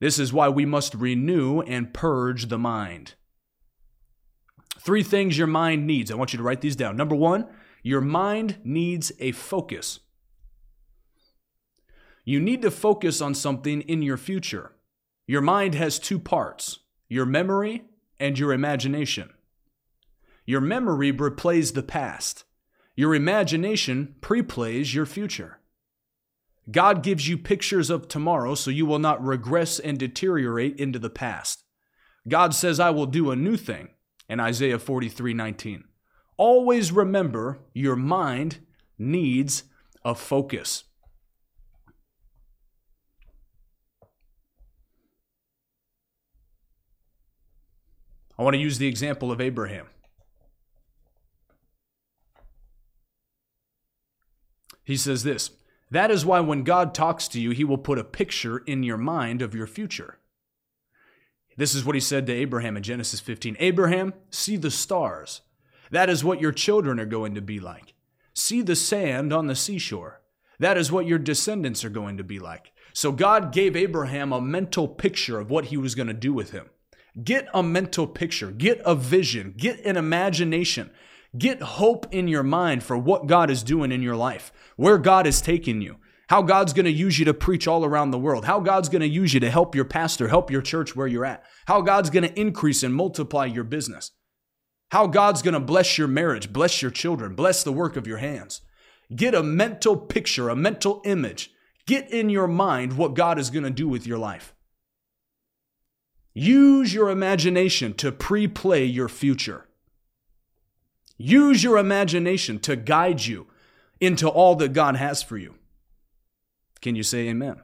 This 0.00 0.18
is 0.18 0.32
why 0.32 0.48
we 0.48 0.64
must 0.64 0.94
renew 0.94 1.60
and 1.60 1.92
purge 1.92 2.46
the 2.46 2.58
mind. 2.58 3.14
Three 4.80 5.02
things 5.02 5.36
your 5.36 5.46
mind 5.46 5.86
needs. 5.86 6.10
I 6.10 6.14
want 6.14 6.32
you 6.32 6.36
to 6.36 6.42
write 6.42 6.60
these 6.60 6.76
down. 6.76 6.96
Number 6.96 7.16
one, 7.16 7.46
your 7.82 8.00
mind 8.00 8.58
needs 8.64 9.12
a 9.18 9.32
focus. 9.32 10.00
You 12.24 12.40
need 12.40 12.62
to 12.62 12.70
focus 12.70 13.20
on 13.20 13.34
something 13.34 13.80
in 13.82 14.02
your 14.02 14.16
future. 14.16 14.72
Your 15.26 15.40
mind 15.40 15.74
has 15.74 15.98
two 15.98 16.18
parts 16.18 16.80
your 17.08 17.26
memory 17.26 17.84
and 18.20 18.38
your 18.38 18.52
imagination. 18.52 19.30
Your 20.44 20.60
memory 20.60 21.12
replays 21.12 21.74
the 21.74 21.82
past. 21.82 22.44
Your 22.96 23.14
imagination 23.14 24.16
preplays 24.20 24.92
your 24.94 25.06
future. 25.06 25.57
God 26.70 27.02
gives 27.02 27.26
you 27.26 27.38
pictures 27.38 27.88
of 27.88 28.08
tomorrow 28.08 28.54
so 28.54 28.70
you 28.70 28.84
will 28.84 28.98
not 28.98 29.24
regress 29.24 29.78
and 29.78 29.98
deteriorate 29.98 30.78
into 30.78 30.98
the 30.98 31.10
past. 31.10 31.64
God 32.26 32.54
says, 32.54 32.78
I 32.78 32.90
will 32.90 33.06
do 33.06 33.30
a 33.30 33.36
new 33.36 33.56
thing 33.56 33.88
in 34.28 34.38
Isaiah 34.40 34.78
43 34.78 35.32
19. 35.32 35.84
Always 36.36 36.92
remember 36.92 37.60
your 37.72 37.96
mind 37.96 38.58
needs 38.98 39.64
a 40.04 40.14
focus. 40.14 40.84
I 48.38 48.42
want 48.42 48.54
to 48.54 48.60
use 48.60 48.78
the 48.78 48.86
example 48.86 49.32
of 49.32 49.40
Abraham. 49.40 49.86
He 54.84 54.96
says 54.96 55.24
this 55.24 55.50
That 55.90 56.10
is 56.10 56.26
why 56.26 56.40
when 56.40 56.64
God 56.64 56.94
talks 56.94 57.28
to 57.28 57.40
you, 57.40 57.50
he 57.50 57.64
will 57.64 57.78
put 57.78 57.98
a 57.98 58.04
picture 58.04 58.58
in 58.58 58.82
your 58.82 58.98
mind 58.98 59.42
of 59.42 59.54
your 59.54 59.66
future. 59.66 60.18
This 61.56 61.74
is 61.74 61.84
what 61.84 61.96
he 61.96 62.00
said 62.00 62.26
to 62.26 62.32
Abraham 62.32 62.76
in 62.76 62.82
Genesis 62.82 63.20
15 63.20 63.56
Abraham, 63.58 64.14
see 64.30 64.56
the 64.56 64.70
stars. 64.70 65.40
That 65.90 66.10
is 66.10 66.22
what 66.22 66.40
your 66.40 66.52
children 66.52 67.00
are 67.00 67.06
going 67.06 67.34
to 67.34 67.40
be 67.40 67.58
like. 67.58 67.94
See 68.34 68.62
the 68.62 68.76
sand 68.76 69.32
on 69.32 69.46
the 69.46 69.56
seashore. 69.56 70.20
That 70.60 70.76
is 70.76 70.92
what 70.92 71.06
your 71.06 71.18
descendants 71.18 71.84
are 71.84 71.90
going 71.90 72.16
to 72.18 72.24
be 72.24 72.38
like. 72.38 72.72
So 72.92 73.12
God 73.12 73.52
gave 73.52 73.76
Abraham 73.76 74.32
a 74.32 74.40
mental 74.40 74.86
picture 74.88 75.38
of 75.38 75.50
what 75.50 75.66
he 75.66 75.76
was 75.76 75.94
going 75.94 76.08
to 76.08 76.14
do 76.14 76.32
with 76.32 76.50
him. 76.50 76.68
Get 77.22 77.48
a 77.52 77.62
mental 77.62 78.06
picture, 78.06 78.50
get 78.50 78.80
a 78.84 78.94
vision, 78.94 79.54
get 79.56 79.84
an 79.84 79.96
imagination, 79.96 80.90
get 81.36 81.60
hope 81.60 82.06
in 82.12 82.28
your 82.28 82.42
mind 82.42 82.82
for 82.82 82.96
what 82.96 83.26
God 83.26 83.50
is 83.50 83.62
doing 83.62 83.92
in 83.92 84.02
your 84.02 84.16
life, 84.16 84.52
where 84.76 84.98
God 84.98 85.26
is 85.26 85.40
taking 85.40 85.82
you, 85.82 85.96
how 86.28 86.42
God's 86.42 86.72
going 86.72 86.84
to 86.84 86.92
use 86.92 87.18
you 87.18 87.24
to 87.26 87.34
preach 87.34 87.66
all 87.66 87.84
around 87.84 88.10
the 88.10 88.18
world, 88.18 88.44
how 88.44 88.60
God's 88.60 88.88
going 88.88 89.02
to 89.02 89.08
use 89.08 89.34
you 89.34 89.40
to 89.40 89.50
help 89.50 89.74
your 89.74 89.84
pastor, 89.84 90.28
help 90.28 90.50
your 90.50 90.62
church 90.62 90.94
where 90.94 91.06
you're 91.06 91.24
at, 91.24 91.44
how 91.66 91.80
God's 91.80 92.10
going 92.10 92.26
to 92.26 92.40
increase 92.40 92.82
and 92.82 92.94
multiply 92.94 93.44
your 93.44 93.64
business, 93.64 94.12
how 94.90 95.06
God's 95.06 95.42
going 95.42 95.54
to 95.54 95.60
bless 95.60 95.98
your 95.98 96.08
marriage, 96.08 96.52
bless 96.52 96.80
your 96.80 96.90
children, 96.90 97.34
bless 97.34 97.62
the 97.62 97.72
work 97.72 97.96
of 97.96 98.06
your 98.06 98.18
hands. 98.18 98.62
Get 99.14 99.34
a 99.34 99.42
mental 99.42 99.96
picture, 99.96 100.48
a 100.48 100.56
mental 100.56 101.00
image. 101.04 101.50
Get 101.86 102.10
in 102.10 102.28
your 102.28 102.46
mind 102.46 102.98
what 102.98 103.14
God 103.14 103.38
is 103.38 103.48
going 103.48 103.64
to 103.64 103.70
do 103.70 103.88
with 103.88 104.06
your 104.06 104.18
life. 104.18 104.54
Use 106.34 106.92
your 106.92 107.08
imagination 107.08 107.94
to 107.94 108.12
pre 108.12 108.46
play 108.46 108.84
your 108.84 109.08
future. 109.08 109.67
Use 111.18 111.64
your 111.64 111.76
imagination 111.76 112.60
to 112.60 112.76
guide 112.76 113.26
you 113.26 113.48
into 114.00 114.28
all 114.28 114.54
that 114.56 114.72
God 114.72 114.96
has 114.96 115.22
for 115.22 115.36
you. 115.36 115.56
Can 116.80 116.94
you 116.94 117.02
say 117.02 117.28
amen? 117.28 117.60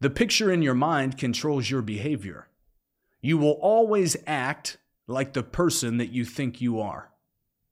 The 0.00 0.10
picture 0.10 0.50
in 0.50 0.62
your 0.62 0.74
mind 0.74 1.18
controls 1.18 1.70
your 1.70 1.82
behavior. 1.82 2.46
You 3.20 3.36
will 3.36 3.58
always 3.60 4.16
act 4.26 4.78
like 5.06 5.32
the 5.32 5.42
person 5.42 5.96
that 5.98 6.10
you 6.10 6.24
think 6.24 6.60
you 6.60 6.80
are. 6.80 7.10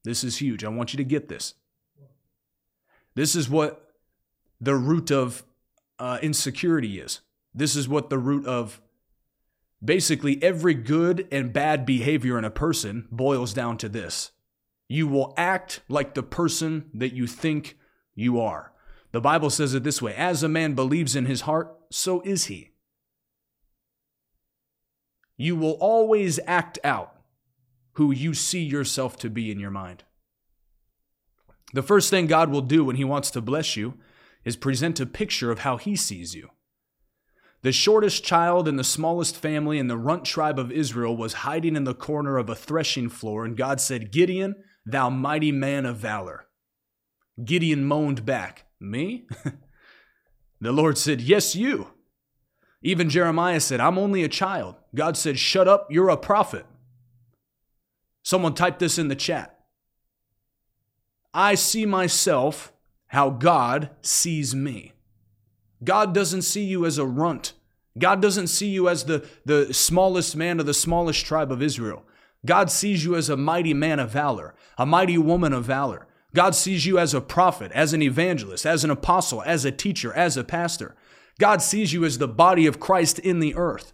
This 0.03 0.25
is 0.25 0.39
huge. 0.39 0.65
I 0.65 0.69
want 0.69 0.93
you 0.93 0.97
to 0.97 1.05
get 1.05 1.29
this. 1.29 1.55
This 3.15 3.37
is 3.37 3.49
what 3.49 3.95
the 4.61 4.75
root 4.75 5.11
of 5.11 5.45
uh, 5.99 6.19
insecurity 6.23 6.99
is. 6.99 7.21
This 7.55 7.77
is 7.77 7.89
what 7.89 8.11
the 8.11 8.19
root 8.19 8.47
of 8.47 8.81
Basically, 9.85 10.41
every 10.43 10.75
good 10.75 11.27
and 11.33 11.53
bad 11.53 11.85
behavior 11.85 12.39
in 12.39 12.45
a 12.45 12.51
person 12.51 13.09
boils 13.11 13.53
down 13.53 13.79
to 13.79 13.89
this 13.89 14.31
you 14.89 15.07
will 15.07 15.33
act 15.39 15.81
like 15.89 16.13
the 16.13 16.23
person 16.23 16.91
that 16.93 17.15
you 17.15 17.27
think 17.27 17.79
you 18.15 18.39
are. 18.39 18.73
The 19.13 19.23
Bible 19.23 19.49
says 19.49 19.73
it 19.73 19.85
this 19.85 20.03
way 20.03 20.15
As 20.15 20.43
a 20.43 20.49
man 20.49 20.75
believes 20.75 21.17
in 21.17 21.25
his 21.25 21.43
heart, 21.43 21.75
so 21.91 22.21
is 22.23 22.45
he. 22.47 22.73
You 25.37 25.57
will 25.57 25.79
always 25.81 26.39
act 26.47 26.79
out 26.85 27.17
who 27.95 28.13
you 28.13 28.35
see 28.35 28.63
yourself 28.63 29.17
to 29.19 29.31
be 29.31 29.51
in 29.51 29.59
your 29.59 29.71
mind. 29.71 30.05
The 31.73 31.83
first 31.83 32.11
thing 32.11 32.27
God 32.27 32.51
will 32.51 32.61
do 32.61 32.85
when 32.85 32.97
He 32.97 33.05
wants 33.05 33.31
to 33.31 33.41
bless 33.41 33.77
you 33.77 33.95
is 34.45 34.57
present 34.57 35.01
a 35.01 35.07
picture 35.07 35.51
of 35.51 35.61
how 35.61 35.79
He 35.79 35.97
sees 35.97 36.35
you. 36.35 36.51
The 37.63 37.73
shortest 37.73 38.25
child 38.25 38.67
in 38.67 38.77
the 38.77 38.85
smallest 38.85 39.37
family 39.37 39.79
in 39.79 39.87
the 39.87 39.97
runt 39.97 40.25
tribe 40.25 40.59
of 40.59 40.73
Israel 40.73 41.17
was 41.17 41.33
hiding 41.33 41.77
in 41.77 41.85
the 41.85 41.95
corner 41.95 42.37
of 42.37 42.51
a 42.51 42.57
threshing 42.57 43.09
floor, 43.09 43.45
and 43.45 43.57
God 43.57 43.81
said, 43.81 44.11
Gideon, 44.11 44.57
thou 44.85 45.09
mighty 45.11 45.53
man 45.53 45.87
of 45.87 45.97
valor. 45.97 46.49
Gideon 47.43 47.85
moaned 47.85 48.27
back, 48.27 48.67
Me? 48.81 49.27
the 50.61 50.73
Lord 50.73 50.99
said, 50.99 51.21
Yes, 51.21 51.55
you. 51.55 51.89
Even 52.83 53.09
Jeremiah 53.09 53.61
said, 53.61 53.81
I'm 53.81 53.97
only 53.97 54.25
a 54.25 54.29
child. 54.29 54.75
God 54.93 55.17
said, 55.17 55.39
Shut 55.39 55.69
up, 55.69 55.87
you're 55.89 56.09
a 56.09 56.17
prophet. 56.17 56.67
Someone 58.25 58.55
typed 58.55 58.81
this 58.81 58.99
in 58.99 59.07
the 59.07 59.15
chat. 59.15 59.61
I 61.33 61.55
see 61.55 61.87
myself 61.87 62.73
how 63.07 63.31
God 63.31 63.91
sees 64.01 64.55
me. 64.55 64.93
God 65.83 66.15
doesn't 66.15 66.43
see 66.43 66.65
you 66.65 66.87
as 66.87 66.99
a 66.99 67.07
runt. 67.07 67.53
God 67.99 68.23
doesn't 68.23 68.47
see 68.47 68.69
you 68.69 68.89
as 68.89 69.05
the, 69.05 69.27
the 69.45 69.73
smallest 69.75 70.37
man 70.37 70.61
of 70.61 70.67
the 70.67 70.75
smallest 70.75 71.25
tribe 71.27 71.53
of 71.53 71.63
Israel. 71.63 72.05
God 72.45 72.71
sees 72.71 73.05
you 73.05 73.15
as 73.15 73.29
a 73.29 73.37
mighty 73.37 73.75
man 73.75 74.01
of 74.01 74.11
valor, 74.11 74.55
a 74.79 74.87
mighty 74.87 75.19
woman 75.19 75.53
of 75.53 75.65
valor. 75.65 76.07
God 76.35 76.55
sees 76.55 76.87
you 76.87 76.99
as 76.99 77.13
a 77.13 77.21
prophet, 77.21 77.71
as 77.73 77.93
an 77.93 78.03
evangelist, 78.03 78.65
as 78.65 78.85
an 78.85 78.91
apostle, 78.91 79.43
as 79.43 79.65
a 79.65 79.71
teacher, 79.71 80.13
as 80.15 80.37
a 80.37 80.45
pastor. 80.45 80.97
God 81.39 81.61
sees 81.61 81.93
you 81.93 82.05
as 82.05 82.19
the 82.19 82.29
body 82.29 82.67
of 82.67 82.81
Christ 82.81 83.19
in 83.19 83.41
the 83.41 83.55
earth 83.55 83.93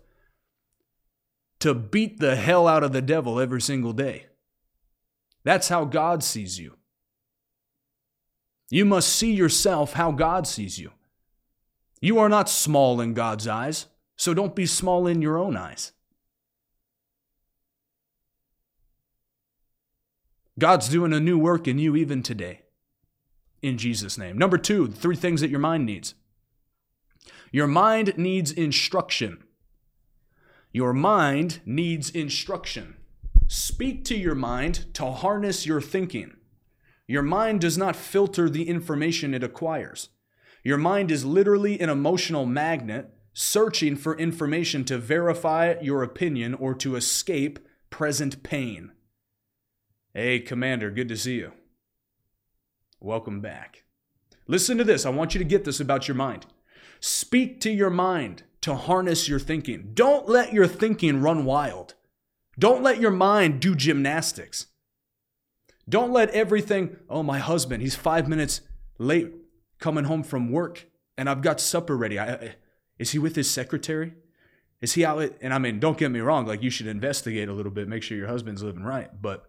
to 1.60 1.74
beat 1.74 2.20
the 2.20 2.36
hell 2.36 2.68
out 2.68 2.84
of 2.84 2.92
the 2.92 3.02
devil 3.02 3.40
every 3.40 3.60
single 3.60 3.92
day. 3.92 4.26
That's 5.44 5.68
how 5.68 5.84
God 5.84 6.22
sees 6.22 6.58
you. 6.58 6.76
You 8.70 8.84
must 8.84 9.08
see 9.08 9.32
yourself 9.32 9.94
how 9.94 10.12
God 10.12 10.46
sees 10.46 10.78
you. 10.78 10.92
You 12.00 12.18
are 12.18 12.28
not 12.28 12.48
small 12.48 13.00
in 13.00 13.14
God's 13.14 13.48
eyes, 13.48 13.86
so 14.16 14.34
don't 14.34 14.54
be 14.54 14.66
small 14.66 15.06
in 15.06 15.22
your 15.22 15.38
own 15.38 15.56
eyes. 15.56 15.92
God's 20.58 20.88
doing 20.88 21.12
a 21.12 21.20
new 21.20 21.38
work 21.38 21.68
in 21.68 21.78
you 21.78 21.94
even 21.96 22.22
today. 22.22 22.62
In 23.62 23.78
Jesus' 23.78 24.18
name. 24.18 24.36
Number 24.36 24.58
two, 24.58 24.88
three 24.88 25.16
things 25.16 25.40
that 25.40 25.50
your 25.50 25.60
mind 25.60 25.86
needs. 25.86 26.14
Your 27.52 27.66
mind 27.66 28.16
needs 28.16 28.50
instruction. 28.52 29.44
Your 30.72 30.92
mind 30.92 31.60
needs 31.64 32.10
instruction. 32.10 32.96
Speak 33.46 34.04
to 34.04 34.16
your 34.16 34.34
mind 34.34 34.92
to 34.94 35.06
harness 35.06 35.64
your 35.64 35.80
thinking. 35.80 36.36
Your 37.06 37.22
mind 37.22 37.60
does 37.60 37.78
not 37.78 37.96
filter 37.96 38.50
the 38.50 38.68
information 38.68 39.32
it 39.32 39.42
acquires. 39.42 40.10
Your 40.64 40.78
mind 40.78 41.10
is 41.10 41.24
literally 41.24 41.80
an 41.80 41.88
emotional 41.88 42.46
magnet 42.46 43.14
searching 43.32 43.96
for 43.96 44.18
information 44.18 44.84
to 44.84 44.98
verify 44.98 45.74
your 45.80 46.02
opinion 46.02 46.54
or 46.54 46.74
to 46.74 46.96
escape 46.96 47.58
present 47.90 48.42
pain. 48.42 48.92
Hey, 50.12 50.40
Commander, 50.40 50.90
good 50.90 51.08
to 51.08 51.16
see 51.16 51.36
you. 51.36 51.52
Welcome 53.00 53.40
back. 53.40 53.84
Listen 54.48 54.76
to 54.78 54.84
this. 54.84 55.06
I 55.06 55.10
want 55.10 55.34
you 55.34 55.38
to 55.38 55.44
get 55.44 55.64
this 55.64 55.78
about 55.78 56.08
your 56.08 56.16
mind. 56.16 56.46
Speak 57.00 57.60
to 57.60 57.70
your 57.70 57.90
mind 57.90 58.42
to 58.62 58.74
harness 58.74 59.28
your 59.28 59.38
thinking. 59.38 59.92
Don't 59.94 60.28
let 60.28 60.52
your 60.52 60.66
thinking 60.66 61.20
run 61.20 61.44
wild. 61.44 61.94
Don't 62.58 62.82
let 62.82 63.00
your 63.00 63.12
mind 63.12 63.60
do 63.60 63.76
gymnastics. 63.76 64.66
Don't 65.88 66.10
let 66.10 66.30
everything, 66.30 66.96
oh, 67.08 67.22
my 67.22 67.38
husband, 67.38 67.82
he's 67.82 67.94
five 67.94 68.28
minutes 68.28 68.62
late 68.98 69.32
coming 69.78 70.04
home 70.04 70.22
from 70.22 70.50
work 70.50 70.86
and 71.16 71.28
I've 71.28 71.42
got 71.42 71.60
supper 71.60 71.96
ready. 71.96 72.18
I, 72.18 72.54
is 72.98 73.10
he 73.10 73.18
with 73.18 73.36
his 73.36 73.50
secretary? 73.50 74.14
Is 74.80 74.94
he 74.94 75.04
out? 75.04 75.32
And 75.40 75.52
I 75.52 75.58
mean, 75.58 75.80
don't 75.80 75.98
get 75.98 76.10
me 76.10 76.20
wrong, 76.20 76.46
like 76.46 76.62
you 76.62 76.70
should 76.70 76.86
investigate 76.86 77.48
a 77.48 77.52
little 77.52 77.72
bit, 77.72 77.88
make 77.88 78.02
sure 78.02 78.16
your 78.16 78.28
husband's 78.28 78.62
living 78.62 78.84
right. 78.84 79.10
But 79.20 79.44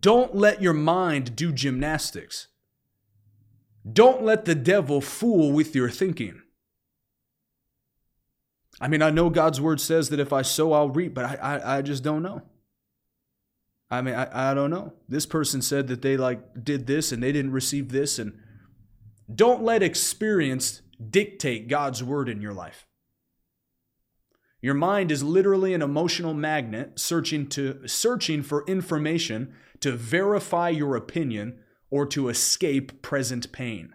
don't 0.00 0.34
let 0.34 0.60
your 0.60 0.72
mind 0.72 1.36
do 1.36 1.52
gymnastics. 1.52 2.48
Don't 3.90 4.22
let 4.22 4.44
the 4.44 4.54
devil 4.54 5.00
fool 5.00 5.52
with 5.52 5.74
your 5.74 5.90
thinking. 5.90 6.42
I 8.80 8.88
mean, 8.88 9.02
I 9.02 9.10
know 9.10 9.30
God's 9.30 9.60
word 9.60 9.80
says 9.80 10.08
that 10.08 10.20
if 10.20 10.32
I 10.32 10.42
sow, 10.42 10.72
I'll 10.72 10.88
reap, 10.88 11.14
but 11.14 11.24
I, 11.24 11.34
I, 11.34 11.78
I 11.78 11.82
just 11.82 12.02
don't 12.02 12.22
know. 12.22 12.42
I 13.90 14.00
mean, 14.00 14.14
I, 14.14 14.50
I 14.50 14.54
don't 14.54 14.70
know. 14.70 14.94
This 15.08 15.26
person 15.26 15.62
said 15.62 15.88
that 15.88 16.02
they 16.02 16.16
like 16.16 16.64
did 16.64 16.86
this 16.86 17.12
and 17.12 17.22
they 17.22 17.30
didn't 17.30 17.52
receive 17.52 17.90
this. 17.90 18.18
And 18.18 18.38
don't 19.34 19.62
let 19.62 19.82
experience 19.82 20.82
dictate 21.10 21.68
God's 21.68 22.02
word 22.02 22.28
in 22.28 22.40
your 22.40 22.52
life. 22.52 22.86
Your 24.60 24.74
mind 24.74 25.10
is 25.10 25.24
literally 25.24 25.74
an 25.74 25.82
emotional 25.82 26.34
magnet 26.34 26.98
searching 26.98 27.48
to 27.48 27.86
searching 27.86 28.42
for 28.42 28.64
information 28.66 29.54
to 29.80 29.92
verify 29.92 30.68
your 30.68 30.94
opinion 30.94 31.58
or 31.90 32.06
to 32.06 32.28
escape 32.28 33.02
present 33.02 33.50
pain. 33.52 33.94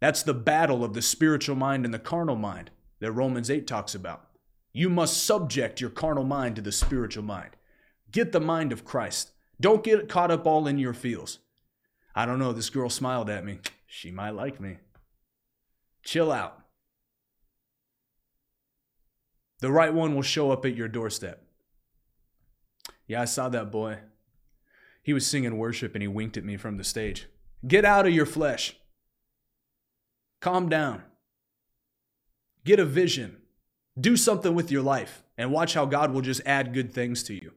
That's 0.00 0.22
the 0.22 0.34
battle 0.34 0.84
of 0.84 0.94
the 0.94 1.02
spiritual 1.02 1.56
mind 1.56 1.84
and 1.84 1.92
the 1.92 1.98
carnal 1.98 2.36
mind 2.36 2.70
that 3.00 3.12
Romans 3.12 3.50
8 3.50 3.66
talks 3.66 3.94
about. 3.94 4.28
You 4.72 4.88
must 4.88 5.24
subject 5.24 5.80
your 5.80 5.90
carnal 5.90 6.24
mind 6.24 6.54
to 6.56 6.62
the 6.62 6.70
spiritual 6.70 7.24
mind. 7.24 7.50
Get 8.12 8.30
the 8.30 8.40
mind 8.40 8.72
of 8.72 8.84
Christ. 8.84 9.32
Don't 9.60 9.82
get 9.82 10.08
caught 10.08 10.30
up 10.30 10.46
all 10.46 10.68
in 10.68 10.78
your 10.78 10.94
feels. 10.94 11.40
I 12.14 12.26
don't 12.26 12.38
know, 12.38 12.52
this 12.52 12.70
girl 12.70 12.88
smiled 12.88 13.28
at 13.28 13.44
me. 13.44 13.58
She 13.90 14.10
might 14.10 14.30
like 14.30 14.60
me. 14.60 14.76
Chill 16.04 16.30
out. 16.30 16.60
The 19.60 19.72
right 19.72 19.92
one 19.92 20.14
will 20.14 20.22
show 20.22 20.52
up 20.52 20.64
at 20.64 20.76
your 20.76 20.88
doorstep. 20.88 21.42
Yeah, 23.06 23.22
I 23.22 23.24
saw 23.24 23.48
that 23.48 23.72
boy. 23.72 23.98
He 25.02 25.14
was 25.14 25.26
singing 25.26 25.56
worship 25.56 25.94
and 25.94 26.02
he 26.02 26.08
winked 26.08 26.36
at 26.36 26.44
me 26.44 26.58
from 26.58 26.76
the 26.76 26.84
stage. 26.84 27.28
Get 27.66 27.84
out 27.84 28.06
of 28.06 28.12
your 28.12 28.26
flesh. 28.26 28.76
Calm 30.40 30.68
down. 30.68 31.02
Get 32.64 32.78
a 32.78 32.84
vision. 32.84 33.38
Do 33.98 34.16
something 34.16 34.54
with 34.54 34.70
your 34.70 34.82
life 34.82 35.24
and 35.38 35.50
watch 35.50 35.72
how 35.72 35.86
God 35.86 36.12
will 36.12 36.20
just 36.20 36.42
add 36.44 36.74
good 36.74 36.92
things 36.92 37.22
to 37.24 37.34
you. 37.34 37.54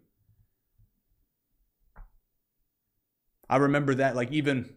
I 3.50 3.58
remember 3.58 3.96
that, 3.96 4.16
like, 4.16 4.32
even 4.32 4.74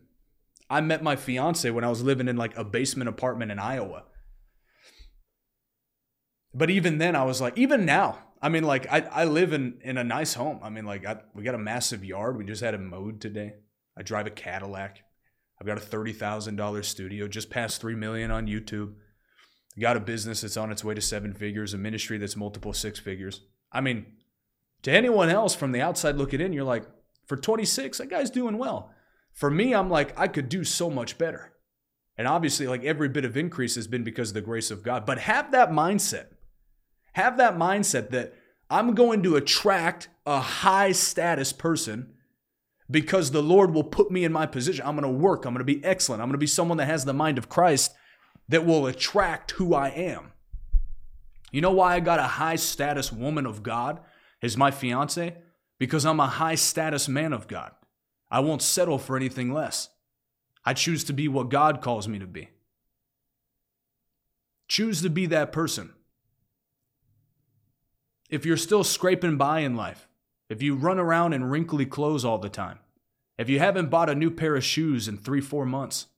I 0.75 0.81
met 0.81 1.05
my 1.05 1.15
fiance 1.15 1.71
when 1.71 1.85
I 1.85 1.89
was 1.89 2.03
living 2.03 2.27
in 2.27 2.37
like 2.37 2.57
a 2.57 2.65
basement 2.65 3.09
apartment 3.09 3.53
in 3.53 3.61
Iowa. 3.61 4.03
But 6.53 6.69
even 6.69 6.99
then, 6.99 7.15
I 7.15 7.23
was 7.23 7.41
like, 7.41 7.57
even 7.57 7.85
now, 7.85 8.19
I 8.43 8.49
mean, 8.49 8.65
like, 8.65 8.93
I, 8.93 9.03
I 9.03 9.25
live 9.25 9.53
in, 9.53 9.79
in 9.83 9.99
a 9.99 10.03
nice 10.03 10.35
home. 10.35 10.59
I 10.65 10.71
mean, 10.71 10.85
like, 10.85 11.07
I, 11.07 11.19
we 11.33 11.45
got 11.45 11.55
a 11.55 11.59
massive 11.59 12.05
yard. 12.05 12.37
We 12.37 12.45
just 12.45 12.61
had 12.61 12.75
it 12.75 12.81
mowed 12.81 13.21
today. 13.21 13.55
I 13.97 14.03
drive 14.03 14.27
a 14.27 14.31
Cadillac. 14.31 14.99
I've 15.61 15.67
got 15.69 15.79
a 15.79 15.81
$30,000 15.81 16.85
studio, 16.85 17.29
just 17.29 17.51
past 17.51 17.81
3 17.81 17.95
million 17.95 18.33
on 18.33 18.49
YouTube. 18.49 18.95
Got 19.79 19.97
a 19.97 20.01
business 20.01 20.41
that's 20.41 20.57
on 20.57 20.73
its 20.73 20.83
way 20.83 20.95
to 20.95 21.01
seven 21.01 21.35
figures, 21.35 21.73
a 21.73 21.79
ministry 21.79 22.19
that's 22.19 22.35
multiple 22.35 22.73
six 22.73 22.99
figures. 22.99 23.43
I 23.71 23.81
mean, 23.81 24.07
to 24.83 24.91
anyone 24.91 25.29
else 25.29 25.55
from 25.55 25.71
the 25.71 25.81
outside 25.81 26.17
looking 26.17 26.41
in, 26.41 26.53
you're 26.53 26.65
like, 26.65 26.85
for 27.27 27.37
26, 27.37 27.99
that 27.99 28.11
guy's 28.11 28.31
doing 28.31 28.59
well. 28.59 28.91
For 29.35 29.51
me, 29.51 29.75
I'm 29.75 29.91
like, 29.91 30.19
I 30.19 30.29
could 30.29 30.49
do 30.49 30.65
so 30.65 30.89
much 30.89 31.19
better. 31.19 31.53
And 32.17 32.27
obviously, 32.27 32.67
like 32.67 32.85
every 32.85 33.09
bit 33.09 33.25
of 33.25 33.37
increase 33.37 33.75
has 33.75 33.87
been 33.87 34.05
because 34.05 34.31
of 34.31 34.35
the 34.35 34.41
grace 34.41 34.71
of 34.71 34.83
God. 34.83 35.05
But 35.05 35.19
have 35.19 35.53
that 35.53 35.71
mindset. 35.71 36.27
Have 37.15 37.37
that 37.37 37.57
mindset 37.57 38.11
that 38.11 38.35
I'm 38.71 38.95
going 38.95 39.23
to 39.25 39.37
attract 39.37 40.09
a 40.25 40.41
high 40.41 40.93
status 40.93 41.53
person 41.53 42.13
because 42.91 43.31
the 43.31 43.43
Lord 43.43 43.75
will 43.75 43.85
put 43.85 44.11
me 44.11 44.25
in 44.25 44.33
my 44.33 44.47
position. 44.47 44.87
I'm 44.87 44.97
going 44.97 45.13
to 45.13 45.21
work. 45.23 45.45
I'm 45.45 45.53
going 45.53 45.67
to 45.67 45.73
be 45.75 45.85
excellent. 45.85 46.23
I'm 46.23 46.29
going 46.29 46.35
to 46.35 46.39
be 46.39 46.47
someone 46.47 46.79
that 46.79 46.87
has 46.87 47.05
the 47.05 47.13
mind 47.13 47.39
of 47.39 47.49
Christ 47.49 47.93
that 48.49 48.65
will 48.65 48.87
attract 48.87 49.53
who 49.53 49.75
I 49.75 49.89
am. 49.89 50.33
You 51.51 51.61
know 51.61 51.73
why 51.73 51.95
I 51.95 52.01
got 52.01 52.19
a 52.19 52.25
high 52.25 52.57
status 52.57 53.13
woman 53.13 53.47
of 53.47 53.63
God 53.63 54.01
as 54.43 54.57
my 54.57 54.71
fiance? 54.71 55.37
because 55.79 56.07
I'm 56.07 56.21
a 56.21 56.27
high 56.27 56.55
status 56.55 57.09
man 57.09 57.33
of 57.33 57.49
God. 57.49 57.73
I 58.35 58.41
won't 58.41 58.63
settle 58.63 58.99
for 58.99 59.17
anything 59.17 59.53
less. 59.53 59.91
I 60.65 60.75
choose 60.75 61.05
to 61.05 61.13
be 61.13 61.29
what 61.29 61.51
God 61.51 61.81
calls 61.81 62.09
me 62.09 62.19
to 62.19 62.27
be. 62.27 62.49
Choose 64.67 65.03
to 65.03 65.09
be 65.09 65.27
that 65.27 65.53
person. 65.53 65.95
If 68.29 68.45
you're 68.45 68.57
still 68.57 68.83
scraping 68.83 69.37
by 69.37 69.61
in 69.61 69.77
life, 69.77 70.09
if 70.49 70.63
you 70.63 70.75
run 70.75 70.99
around 70.99 71.33
in 71.33 71.45
wrinkly 71.45 71.87
clothes 71.87 72.25
all 72.25 72.39
the 72.39 72.49
time, 72.49 72.81
if 73.39 73.49
you 73.49 73.61
haven't 73.61 73.89
bought 73.89 74.11
a 74.11 74.17
new 74.17 74.33
pair 74.33 74.57
of 74.57 74.65
shoes 74.65 75.07
in 75.07 75.17
three, 75.17 75.41
four 75.41 75.65
months, 75.65 76.09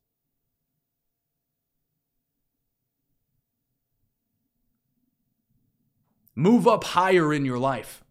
move 6.35 6.67
up 6.67 6.83
higher 6.83 7.35
in 7.35 7.45
your 7.45 7.59
life 7.59 8.03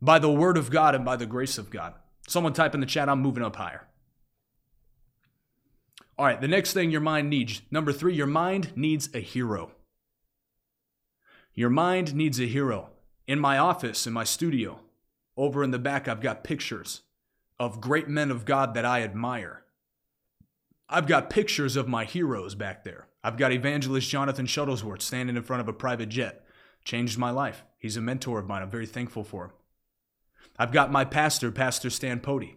by 0.00 0.18
the 0.18 0.32
word 0.32 0.56
of 0.56 0.70
God 0.70 0.94
and 0.94 1.04
by 1.04 1.16
the 1.16 1.26
grace 1.26 1.58
of 1.58 1.68
God. 1.68 1.92
Someone 2.28 2.52
type 2.52 2.74
in 2.74 2.80
the 2.80 2.86
chat, 2.86 3.08
I'm 3.08 3.20
moving 3.20 3.44
up 3.44 3.56
higher. 3.56 3.86
All 6.18 6.26
right, 6.26 6.40
the 6.40 6.48
next 6.48 6.72
thing 6.72 6.90
your 6.90 7.00
mind 7.00 7.28
needs. 7.28 7.62
Number 7.70 7.92
three, 7.92 8.14
your 8.14 8.26
mind 8.26 8.76
needs 8.76 9.08
a 9.14 9.20
hero. 9.20 9.72
Your 11.54 11.70
mind 11.70 12.14
needs 12.14 12.40
a 12.40 12.46
hero. 12.46 12.90
In 13.26 13.38
my 13.38 13.58
office, 13.58 14.06
in 14.06 14.12
my 14.12 14.24
studio, 14.24 14.80
over 15.36 15.62
in 15.62 15.70
the 15.72 15.78
back, 15.78 16.08
I've 16.08 16.20
got 16.20 16.44
pictures 16.44 17.02
of 17.58 17.80
great 17.80 18.08
men 18.08 18.30
of 18.30 18.44
God 18.44 18.74
that 18.74 18.84
I 18.84 19.02
admire. 19.02 19.64
I've 20.88 21.06
got 21.06 21.30
pictures 21.30 21.76
of 21.76 21.88
my 21.88 22.04
heroes 22.04 22.54
back 22.54 22.84
there. 22.84 23.08
I've 23.24 23.36
got 23.36 23.52
evangelist 23.52 24.08
Jonathan 24.08 24.46
Shuttlesworth 24.46 25.02
standing 25.02 25.36
in 25.36 25.42
front 25.42 25.60
of 25.60 25.68
a 25.68 25.72
private 25.72 26.08
jet. 26.08 26.44
Changed 26.84 27.18
my 27.18 27.30
life. 27.30 27.64
He's 27.78 27.96
a 27.96 28.00
mentor 28.00 28.38
of 28.38 28.46
mine. 28.46 28.62
I'm 28.62 28.70
very 28.70 28.86
thankful 28.86 29.24
for 29.24 29.46
him. 29.46 29.50
I've 30.58 30.72
got 30.72 30.90
my 30.90 31.04
pastor, 31.04 31.50
Pastor 31.52 31.90
Stan 31.90 32.20
Pody. 32.20 32.56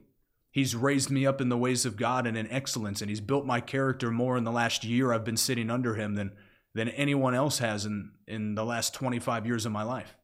He's 0.52 0.76
raised 0.76 1.12
me 1.12 1.26
up 1.26 1.42
in 1.42 1.50
the 1.50 1.58
ways 1.58 1.86
of 1.86 1.98
God 1.98 2.26
and 2.26 2.38
in 2.38 2.50
excellence, 2.52 3.02
and 3.02 3.10
he's 3.10 3.22
built 3.22 3.46
my 3.46 3.62
character 3.62 4.10
more 4.10 4.38
in 4.38 4.44
the 4.44 4.52
last 4.52 4.84
year 4.84 5.14
I've 5.14 5.26
been 5.26 5.38
sitting 5.38 5.70
under 5.70 5.96
him 5.96 6.16
than, 6.16 6.32
than 6.74 6.90
anyone 6.90 7.36
else 7.36 7.60
has 7.60 7.86
in, 7.86 8.12
in 8.28 8.56
the 8.56 8.66
last 8.66 8.94
25 8.94 9.46
years 9.46 9.66
of 9.66 9.72
my 9.72 9.84
life. 9.84 10.16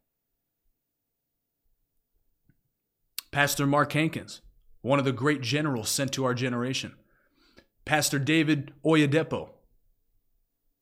Pastor 3.30 3.66
Mark 3.66 3.92
Hankins, 3.92 4.40
one 4.80 4.98
of 4.98 5.04
the 5.04 5.12
great 5.12 5.42
generals 5.42 5.90
sent 5.90 6.12
to 6.12 6.24
our 6.24 6.34
generation. 6.34 6.94
Pastor 7.84 8.18
David 8.18 8.72
Oyedepo, 8.84 9.50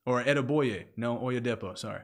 or 0.05 0.23
Adeboye, 0.23 0.85
no, 0.95 1.17
Oyedepo, 1.17 1.77
sorry 1.77 2.01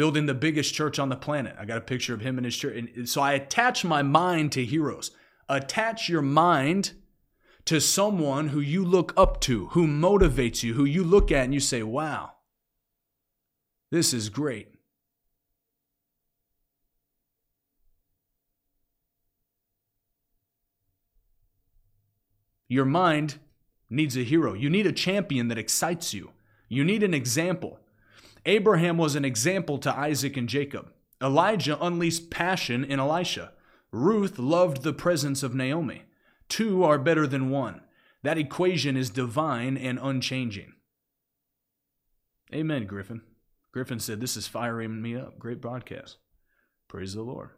building 0.00 0.24
the 0.24 0.32
biggest 0.32 0.72
church 0.72 0.98
on 0.98 1.10
the 1.10 1.14
planet. 1.14 1.54
I 1.60 1.66
got 1.66 1.76
a 1.76 1.82
picture 1.82 2.14
of 2.14 2.22
him 2.22 2.38
in 2.38 2.44
his 2.44 2.56
church. 2.56 2.74
And 2.74 3.06
so 3.06 3.20
I 3.20 3.34
attach 3.34 3.84
my 3.84 4.02
mind 4.02 4.50
to 4.52 4.64
heroes. 4.64 5.10
Attach 5.46 6.08
your 6.08 6.22
mind 6.22 6.92
to 7.66 7.82
someone 7.82 8.48
who 8.48 8.60
you 8.60 8.82
look 8.82 9.12
up 9.14 9.42
to, 9.42 9.66
who 9.66 9.86
motivates 9.86 10.62
you, 10.62 10.72
who 10.72 10.86
you 10.86 11.04
look 11.04 11.30
at 11.30 11.44
and 11.44 11.52
you 11.52 11.60
say, 11.60 11.82
wow, 11.82 12.32
this 13.90 14.14
is 14.14 14.30
great. 14.30 14.68
Your 22.68 22.86
mind 22.86 23.34
needs 23.90 24.16
a 24.16 24.24
hero. 24.24 24.54
You 24.54 24.70
need 24.70 24.86
a 24.86 24.92
champion 24.92 25.48
that 25.48 25.58
excites 25.58 26.14
you. 26.14 26.30
You 26.70 26.84
need 26.84 27.02
an 27.02 27.12
example. 27.12 27.80
Abraham 28.46 28.96
was 28.96 29.14
an 29.14 29.24
example 29.24 29.78
to 29.78 29.96
Isaac 29.96 30.36
and 30.36 30.48
Jacob. 30.48 30.92
Elijah 31.22 31.82
unleashed 31.84 32.30
passion 32.30 32.84
in 32.84 32.98
Elisha. 32.98 33.52
Ruth 33.92 34.38
loved 34.38 34.82
the 34.82 34.92
presence 34.92 35.42
of 35.42 35.54
Naomi. 35.54 36.04
Two 36.48 36.82
are 36.84 36.98
better 36.98 37.26
than 37.26 37.50
one. 37.50 37.82
That 38.22 38.38
equation 38.38 38.96
is 38.96 39.10
divine 39.10 39.76
and 39.76 39.98
unchanging. 40.00 40.74
Amen, 42.54 42.86
Griffin. 42.86 43.22
Griffin 43.72 44.00
said, 44.00 44.20
This 44.20 44.36
is 44.36 44.46
firing 44.46 45.00
me 45.00 45.16
up. 45.16 45.38
Great 45.38 45.60
broadcast. 45.60 46.16
Praise 46.88 47.14
the 47.14 47.22
Lord. 47.22 47.50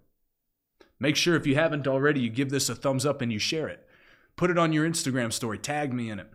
Make 1.01 1.17
sure 1.17 1.35
if 1.35 1.47
you 1.47 1.55
haven't 1.55 1.89
already, 1.89 2.21
you 2.21 2.31
give 2.31 2.51
this 2.51 2.69
a 2.69 2.75
thumbs 2.75 3.07
up 3.07 3.21
and 3.23 3.33
you 3.33 3.39
share 3.39 3.69
it. 3.69 3.87
Put 4.37 4.51
it 4.51 4.59
on 4.59 4.73
your 4.73 4.89
Instagram 4.89 5.33
story. 5.33 5.59
Tag 5.59 5.93
me 5.93 6.11
in 6.11 6.19
it. 6.19 6.29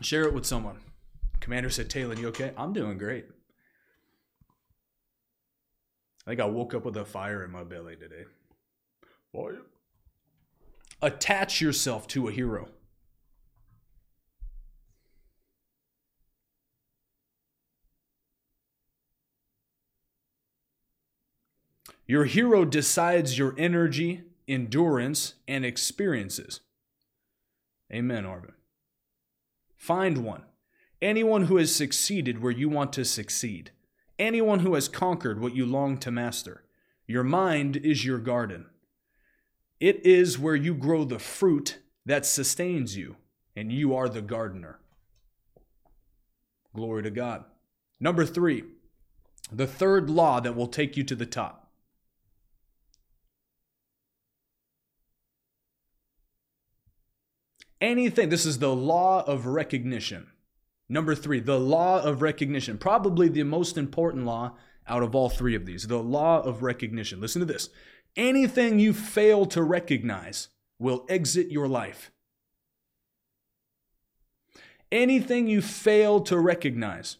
Share 0.00 0.24
it 0.24 0.34
with 0.34 0.44
someone. 0.44 0.80
Commander 1.40 1.70
said, 1.70 1.88
Taylor, 1.88 2.14
you 2.14 2.28
okay? 2.28 2.52
I'm 2.56 2.72
doing 2.72 2.98
great. 2.98 3.26
I 6.26 6.30
think 6.30 6.40
I 6.40 6.46
woke 6.46 6.74
up 6.74 6.84
with 6.84 6.96
a 6.96 7.04
fire 7.04 7.44
in 7.44 7.52
my 7.52 7.62
belly 7.62 7.94
today. 7.94 8.24
Fire. 9.32 9.62
Attach 11.00 11.60
yourself 11.60 12.08
to 12.08 12.26
a 12.26 12.32
hero. 12.32 12.68
Your 22.08 22.24
hero 22.24 22.64
decides 22.64 23.36
your 23.36 23.54
energy, 23.58 24.22
endurance, 24.48 25.34
and 25.46 25.64
experiences. 25.64 26.60
Amen, 27.92 28.24
Arvin. 28.24 28.52
Find 29.76 30.18
one. 30.18 30.42
Anyone 31.02 31.44
who 31.44 31.56
has 31.56 31.74
succeeded 31.74 32.42
where 32.42 32.52
you 32.52 32.68
want 32.68 32.92
to 32.94 33.04
succeed. 33.04 33.70
Anyone 34.18 34.60
who 34.60 34.74
has 34.74 34.88
conquered 34.88 35.40
what 35.40 35.54
you 35.54 35.66
long 35.66 35.98
to 35.98 36.10
master. 36.10 36.64
Your 37.06 37.24
mind 37.24 37.76
is 37.76 38.04
your 38.04 38.18
garden. 38.18 38.66
It 39.78 40.04
is 40.04 40.38
where 40.38 40.56
you 40.56 40.74
grow 40.74 41.04
the 41.04 41.18
fruit 41.18 41.78
that 42.04 42.24
sustains 42.24 42.96
you, 42.96 43.16
and 43.54 43.70
you 43.70 43.94
are 43.94 44.08
the 44.08 44.22
gardener. 44.22 44.78
Glory 46.74 47.02
to 47.02 47.10
God. 47.10 47.44
Number 48.00 48.24
three, 48.24 48.64
the 49.52 49.66
third 49.66 50.08
law 50.08 50.40
that 50.40 50.56
will 50.56 50.66
take 50.66 50.96
you 50.96 51.04
to 51.04 51.14
the 51.14 51.26
top. 51.26 51.66
anything. 57.80 58.28
This 58.28 58.46
is 58.46 58.58
the 58.58 58.74
law 58.74 59.24
of 59.26 59.46
recognition. 59.46 60.28
Number 60.88 61.14
three, 61.14 61.40
the 61.40 61.58
law 61.58 62.00
of 62.02 62.22
recognition. 62.22 62.78
Probably 62.78 63.28
the 63.28 63.42
most 63.42 63.76
important 63.76 64.24
law 64.24 64.54
out 64.86 65.02
of 65.02 65.14
all 65.14 65.28
three 65.28 65.54
of 65.54 65.66
these. 65.66 65.86
The 65.86 66.02
law 66.02 66.40
of 66.40 66.62
recognition. 66.62 67.20
Listen 67.20 67.40
to 67.40 67.46
this. 67.46 67.70
Anything 68.14 68.78
you 68.78 68.92
fail 68.92 69.46
to 69.46 69.62
recognize 69.62 70.48
will 70.78 71.04
exit 71.08 71.50
your 71.50 71.66
life. 71.68 72.12
Anything 74.92 75.48
you 75.48 75.60
fail 75.60 76.20
to 76.20 76.38
recognize 76.38 77.16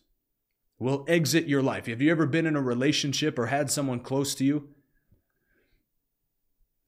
will 0.79 1.05
exit 1.09 1.49
your 1.49 1.63
life. 1.63 1.87
Have 1.87 2.01
you 2.01 2.11
ever 2.11 2.27
been 2.27 2.47
in 2.47 2.55
a 2.55 2.63
relationship 2.63 3.39
or 3.39 3.47
had 3.47 3.71
someone 3.71 4.01
close 4.01 4.35
to 4.37 4.45
you 4.45 4.69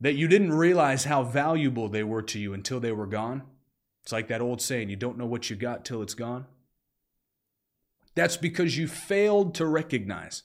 that 0.01 0.15
you 0.15 0.29
didn't 0.29 0.53
realize 0.53 1.05
how 1.05 1.25
valuable 1.25 1.89
they 1.89 2.05
were 2.05 2.23
to 2.23 2.39
you 2.39 2.55
until 2.55 2.79
they 2.79 2.93
were 2.93 3.07
gone? 3.07 3.43
It's 4.05 4.13
like 4.13 4.29
that 4.29 4.41
old 4.41 4.63
saying, 4.63 4.89
you 4.89 4.97
don't 4.97 5.19
know 5.19 5.27
what 5.27 5.51
you 5.51 5.57
got 5.57 5.85
till 5.85 6.01
it's 6.01 6.15
gone. 6.15 6.47
That's 8.19 8.37
because 8.37 8.77
you 8.77 8.89
failed 8.89 9.55
to 9.55 9.65
recognize 9.65 10.43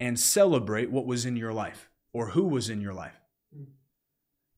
and 0.00 0.18
celebrate 0.18 0.90
what 0.90 1.04
was 1.04 1.26
in 1.26 1.36
your 1.36 1.52
life 1.52 1.90
or 2.14 2.28
who 2.28 2.44
was 2.44 2.70
in 2.70 2.80
your 2.80 2.94
life. 2.94 3.20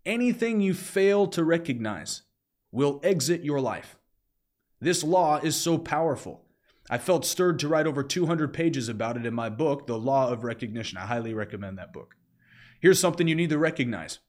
Anything 0.06 0.60
you 0.60 0.74
fail 0.74 1.26
to 1.26 1.42
recognize 1.42 2.22
will 2.70 3.00
exit 3.02 3.42
your 3.42 3.60
life. 3.60 3.96
This 4.80 5.02
law 5.02 5.38
is 5.38 5.56
so 5.56 5.76
powerful. 5.76 6.44
I 6.88 6.98
felt 6.98 7.26
stirred 7.26 7.58
to 7.58 7.68
write 7.68 7.88
over 7.88 8.04
200 8.04 8.54
pages 8.54 8.88
about 8.88 9.16
it 9.16 9.26
in 9.26 9.34
my 9.34 9.48
book, 9.48 9.88
The 9.88 9.98
Law 9.98 10.30
of 10.30 10.44
Recognition. 10.44 10.98
I 10.98 11.06
highly 11.06 11.34
recommend 11.34 11.78
that 11.78 11.92
book. 11.92 12.14
Here's 12.80 13.00
something 13.00 13.26
you 13.26 13.34
need 13.34 13.50
to 13.50 13.58
recognize 13.58 14.20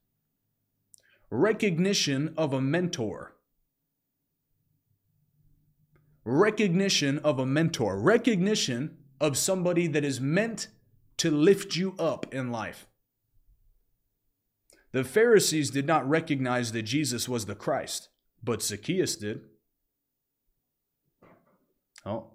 recognition 1.30 2.34
of 2.36 2.52
a 2.52 2.62
mentor 2.62 3.35
recognition 6.25 7.19
of 7.19 7.39
a 7.39 7.45
mentor, 7.45 7.97
recognition 7.99 8.97
of 9.21 9.38
somebody 9.38 9.88
that 9.88 10.03
is 10.03 10.19
meant 10.19 10.67
to 11.17 11.31
lift 11.31 11.75
you 11.75 11.95
up 11.97 12.33
in 12.33 12.51
life. 12.51 12.88
The 14.91 15.03
Pharisees 15.03 15.69
did 15.69 15.85
not 15.85 16.07
recognize 16.09 16.71
that 16.71 16.83
Jesus 16.83 17.29
was 17.29 17.45
the 17.45 17.55
Christ, 17.55 18.09
but 18.43 18.63
Zacchaeus 18.63 19.15
did. 19.15 19.41
Oh. 22.05 22.27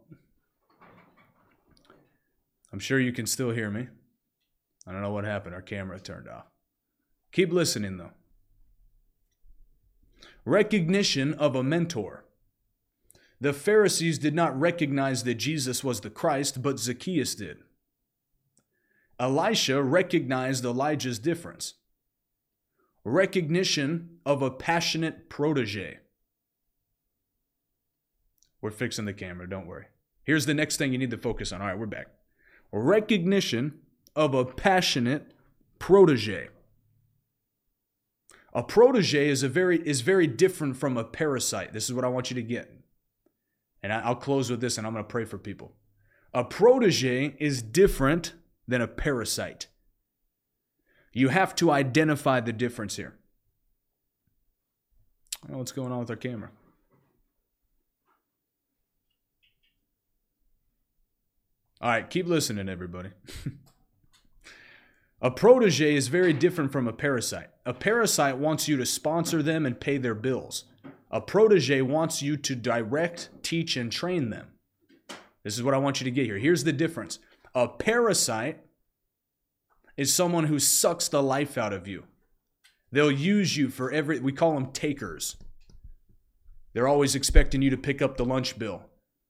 I'm 2.73 2.79
sure 2.79 3.01
you 3.01 3.13
can 3.13 3.27
still 3.27 3.51
hear 3.51 3.71
me. 3.71 3.89
I 4.87 4.93
don't 4.93 5.03
know 5.03 5.13
what 5.13 5.25
happened. 5.25 5.55
Our 5.55 5.63
camera 5.63 5.99
turned 5.99 6.29
off. 6.29 6.47
Keep 7.33 7.53
listening, 7.53 7.97
though. 7.97 8.13
Recognition 10.45 11.35
of 11.35 11.55
a 11.55 11.63
mentor. 11.63 12.25
The 13.41 13.53
Pharisees 13.55 14.19
did 14.19 14.35
not 14.35 14.59
recognize 14.59 15.25
that 15.25 15.37
Jesus 15.37 15.83
was 15.83 16.01
the 16.01 16.11
Christ, 16.11 16.63
but 16.63 16.79
Zacchaeus 16.79 17.35
did. 17.35 17.59
Elisha 19.19 19.83
recognized 19.83 20.65
Elijah's 20.65 21.19
difference. 21.19 21.75
Recognition 23.03 24.19
of 24.27 24.43
a 24.43 24.51
passionate 24.51 25.31
protege. 25.31 25.99
We're 28.61 28.71
fixing 28.71 29.07
the 29.07 29.15
camera, 29.15 29.49
don't 29.49 29.67
worry. 29.67 29.87
Here's 30.23 30.45
the 30.45 30.55
next 30.55 30.77
thing 30.77 30.93
you 30.93 30.99
need 30.99 31.11
to 31.11 31.19
focus 31.19 31.51
on. 31.51 31.63
All 31.63 31.69
right, 31.69 31.79
we're 31.79 31.87
back. 31.87 32.09
Recognition 32.73 33.79
of 34.15 34.35
a 34.35 34.45
passionate 34.45 35.33
protege. 35.79 36.49
A 38.53 38.63
protege 38.63 39.29
is 39.29 39.43
a 39.43 39.49
very 39.49 39.79
is 39.89 40.03
very 40.03 40.27
different 40.27 40.77
from 40.77 40.97
a 40.97 41.05
parasite. 41.05 41.73
This 41.73 41.85
is 41.85 41.95
what 41.95 42.05
I 42.05 42.09
want 42.09 42.31
you 42.31 42.35
to 42.35 42.43
get. 42.43 42.80
And 43.83 43.93
I'll 43.93 44.15
close 44.15 44.51
with 44.51 44.61
this 44.61 44.79
and 44.79 44.87
I'm 44.87 44.93
going 44.93 45.05
to 45.05 45.09
pray 45.09 45.25
for 45.25 45.39
people. 45.39 45.73
A 46.33 46.45
protege 46.45 47.35
is 47.39 47.63
different 47.63 48.35
than 48.69 48.81
a 48.81 48.87
parasite. 48.87 49.67
You 51.13 51.29
have 51.29 51.55
to 51.57 51.71
identify 51.71 52.41
the 52.41 52.53
difference 52.53 52.97
here. 52.97 53.17
What's 55.49 55.73
going 55.73 55.91
on 55.91 56.01
with 56.01 56.11
our 56.11 56.17
camera? 56.17 56.51
All 61.81 61.89
right, 61.89 62.09
keep 62.09 62.27
listening, 62.27 62.69
everybody. 62.69 63.09
a 65.23 65.31
protege 65.31 65.95
is 65.95 66.09
very 66.09 66.35
different 66.35 66.73
from 66.73 66.87
a 66.87 66.93
parasite. 66.93 67.49
A 67.65 67.73
parasite 67.73 68.37
wants 68.37 68.69
you 68.69 68.77
to 68.77 68.85
sponsor 68.85 69.43
them 69.43 69.65
and 69.65 69.81
pay 69.81 69.97
their 69.97 70.15
bills. 70.15 70.65
A 71.11 71.21
protege 71.21 71.83
wants 71.83 72.23
you 72.23 72.37
to 72.37 72.55
direct, 72.55 73.31
teach, 73.43 73.77
and 73.77 73.91
train 73.91 74.31
them. 74.31 74.49
This 75.43 75.57
is 75.57 75.63
what 75.63 75.75
I 75.75 75.79
want 75.79 76.01
you 76.01 76.05
to 76.05 76.11
get 76.11 76.27
here. 76.27 76.39
Here's 76.39 76.65
the 76.65 76.73
difference 76.73 77.19
a 77.55 77.67
parasite 77.67 78.61
is 79.97 80.15
someone 80.15 80.45
who 80.45 80.59
sucks 80.59 81.09
the 81.09 81.23
life 81.23 81.59
out 81.59 81.73
of 81.73 81.89
you. 81.89 82.05
They'll 82.93 83.11
use 83.11 83.57
you 83.57 83.69
for 83.69 83.91
every, 83.91 84.19
we 84.21 84.33
call 84.33 84.55
them 84.55 84.73
takers. 84.73 85.37
They're 86.73 86.89
always 86.89 87.15
expecting 87.15 87.63
you 87.63 87.71
to 87.71 87.77
pick 87.77 88.01
up 88.01 88.17
the 88.17 88.25
lunch 88.25 88.59
bill. 88.59 88.85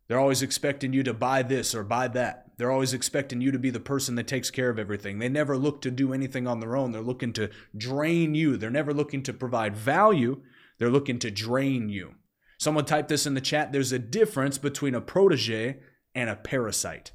They're 0.07 0.21
always 0.21 0.43
expecting 0.43 0.93
you 0.93 1.03
to 1.05 1.15
buy 1.15 1.43
this 1.43 1.75
or 1.75 1.83
buy 1.83 2.09
that. 2.09 2.51
They're 2.57 2.71
always 2.71 2.93
expecting 2.93 3.41
you 3.41 3.51
to 3.53 3.59
be 3.59 3.71
the 3.71 3.81
person 3.81 4.17
that 4.17 4.27
takes 4.27 4.51
care 4.51 4.69
of 4.69 4.79
everything. 4.79 5.19
They 5.19 5.29
never 5.29 5.57
look 5.57 5.81
to 5.83 5.91
do 5.91 6.13
anything 6.13 6.47
on 6.47 6.61
their 6.61 6.77
own. 6.77 6.93
They're 6.93 7.01
looking 7.01 7.33
to 7.35 7.49
drain 7.77 8.35
you. 8.35 8.57
They're 8.57 8.71
never 8.71 8.93
looking 8.93 9.23
to 9.23 9.33
provide 9.33 9.77
value. 9.77 10.43
They're 10.81 10.91
looking 10.91 11.19
to 11.21 11.31
drain 11.31 11.91
you. 11.91 12.15
Someone 12.59 12.87
typed 12.87 13.11
this 13.11 13.27
in 13.27 13.35
the 13.35 13.41
chat. 13.41 13.71
There's 13.71 13.93
a 13.93 13.99
difference 13.99 14.57
between 14.57 14.95
a 14.95 15.01
protege 15.01 15.79
and 16.15 16.31
a 16.31 16.35
parasite. 16.35 17.13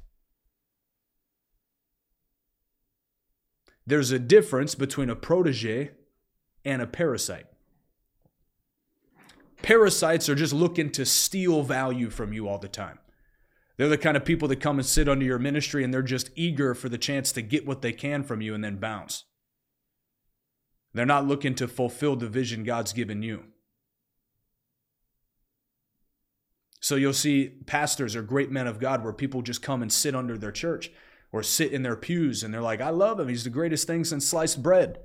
There's 3.84 4.12
a 4.12 4.20
difference 4.20 4.76
between 4.76 5.10
a 5.10 5.16
protege 5.16 5.90
and 6.64 6.80
a 6.80 6.86
parasite. 6.86 7.46
Parasites 9.62 10.28
are 10.28 10.36
just 10.36 10.52
looking 10.52 10.90
to 10.92 11.04
steal 11.04 11.64
value 11.64 12.08
from 12.08 12.32
you 12.32 12.48
all 12.48 12.58
the 12.58 12.68
time. 12.68 13.00
They're 13.76 13.88
the 13.88 13.98
kind 13.98 14.16
of 14.16 14.24
people 14.24 14.46
that 14.46 14.60
come 14.60 14.78
and 14.78 14.86
sit 14.86 15.08
under 15.08 15.24
your 15.24 15.40
ministry 15.40 15.82
and 15.82 15.92
they're 15.92 16.02
just 16.02 16.30
eager 16.36 16.72
for 16.72 16.88
the 16.88 16.98
chance 16.98 17.32
to 17.32 17.42
get 17.42 17.66
what 17.66 17.82
they 17.82 17.92
can 17.92 18.22
from 18.22 18.40
you 18.40 18.54
and 18.54 18.62
then 18.62 18.76
bounce. 18.76 19.24
They're 20.94 21.04
not 21.04 21.26
looking 21.26 21.56
to 21.56 21.66
fulfill 21.66 22.14
the 22.14 22.28
vision 22.28 22.62
God's 22.62 22.92
given 22.92 23.22
you. 23.22 23.44
So 26.80 26.96
you'll 26.96 27.12
see 27.12 27.48
pastors 27.66 28.14
or 28.14 28.22
great 28.22 28.50
men 28.50 28.66
of 28.66 28.78
God 28.78 29.02
where 29.02 29.12
people 29.12 29.42
just 29.42 29.62
come 29.62 29.82
and 29.82 29.92
sit 29.92 30.14
under 30.14 30.38
their 30.38 30.52
church 30.52 30.90
or 31.32 31.42
sit 31.42 31.72
in 31.72 31.82
their 31.82 31.96
pews 31.96 32.42
and 32.42 32.52
they're 32.52 32.60
like, 32.60 32.80
I 32.80 32.90
love 32.90 33.18
him. 33.18 33.28
He's 33.28 33.44
the 33.44 33.50
greatest 33.50 33.86
thing 33.86 34.04
since 34.04 34.26
sliced 34.26 34.62
bread. 34.62 35.00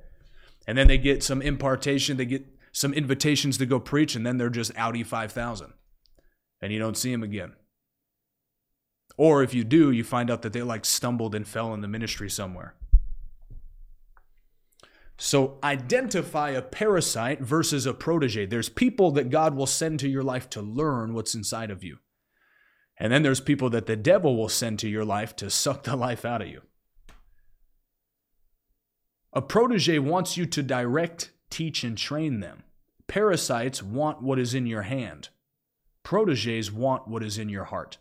And 0.67 0.77
then 0.77 0.88
they 0.88 0.97
get 0.97 1.23
some 1.23 1.41
impartation, 1.41 2.17
they 2.17 2.25
get 2.25 2.45
some 2.71 2.93
invitations 2.93 3.57
to 3.57 3.65
go 3.65 3.79
preach, 3.79 4.15
and 4.15 4.25
then 4.25 4.38
they're 4.38 4.49
just 4.49 4.71
Audi 4.77 5.03
5000. 5.03 5.73
And 6.62 6.71
you 6.71 6.79
don't 6.79 6.97
see 6.97 7.12
him 7.12 7.23
again. 7.23 7.53
Or 9.17 9.43
if 9.43 9.53
you 9.53 9.63
do, 9.63 9.91
you 9.91 10.03
find 10.03 10.29
out 10.29 10.41
that 10.43 10.53
they 10.53 10.62
like 10.62 10.86
stumbled 10.86 11.36
and 11.36 11.47
fell 11.47 11.73
in 11.73 11.81
the 11.81 11.88
ministry 11.88 12.29
somewhere. 12.29 12.75
So 15.23 15.60
identify 15.63 16.49
a 16.49 16.63
parasite 16.63 17.41
versus 17.41 17.86
a 17.86 17.93
protege. 17.93 18.47
There's 18.47 18.69
people 18.69 19.12
that 19.12 19.29
God 19.29 19.53
will 19.53 19.67
send 19.67 19.99
to 19.99 20.10
your 20.10 20.23
life 20.23 20.49
to 20.49 20.63
learn 20.63 21.13
what's 21.13 21.36
inside 21.36 21.69
of 21.69 21.84
you. 21.84 21.99
And 22.97 23.13
then 23.13 23.21
there's 23.21 23.39
people 23.39 23.69
that 23.69 23.86
the 23.86 23.95
devil 23.95 24.36
will 24.36 24.49
send 24.49 24.79
to 24.79 24.89
your 24.89 25.05
life 25.05 25.36
to 25.36 25.51
suck 25.51 25.84
the 25.84 25.95
life 25.95 26.25
out 26.25 26.41
of 26.41 26.47
you. 26.47 26.62
A 29.31 29.43
protege 29.43 29.99
wants 29.99 30.38
you 30.38 30.47
to 30.47 30.63
direct, 30.63 31.29
teach, 31.51 31.84
and 31.84 31.95
train 31.95 32.39
them. 32.39 32.63
Parasites 33.05 33.84
want 33.84 34.23
what 34.23 34.39
is 34.39 34.55
in 34.55 34.65
your 34.65 34.81
hand. 34.81 35.29
Proteges 36.01 36.71
want 36.71 37.07
what 37.07 37.21
is 37.21 37.38
in 37.38 37.47
your 37.47 37.65
heart. 37.65 37.99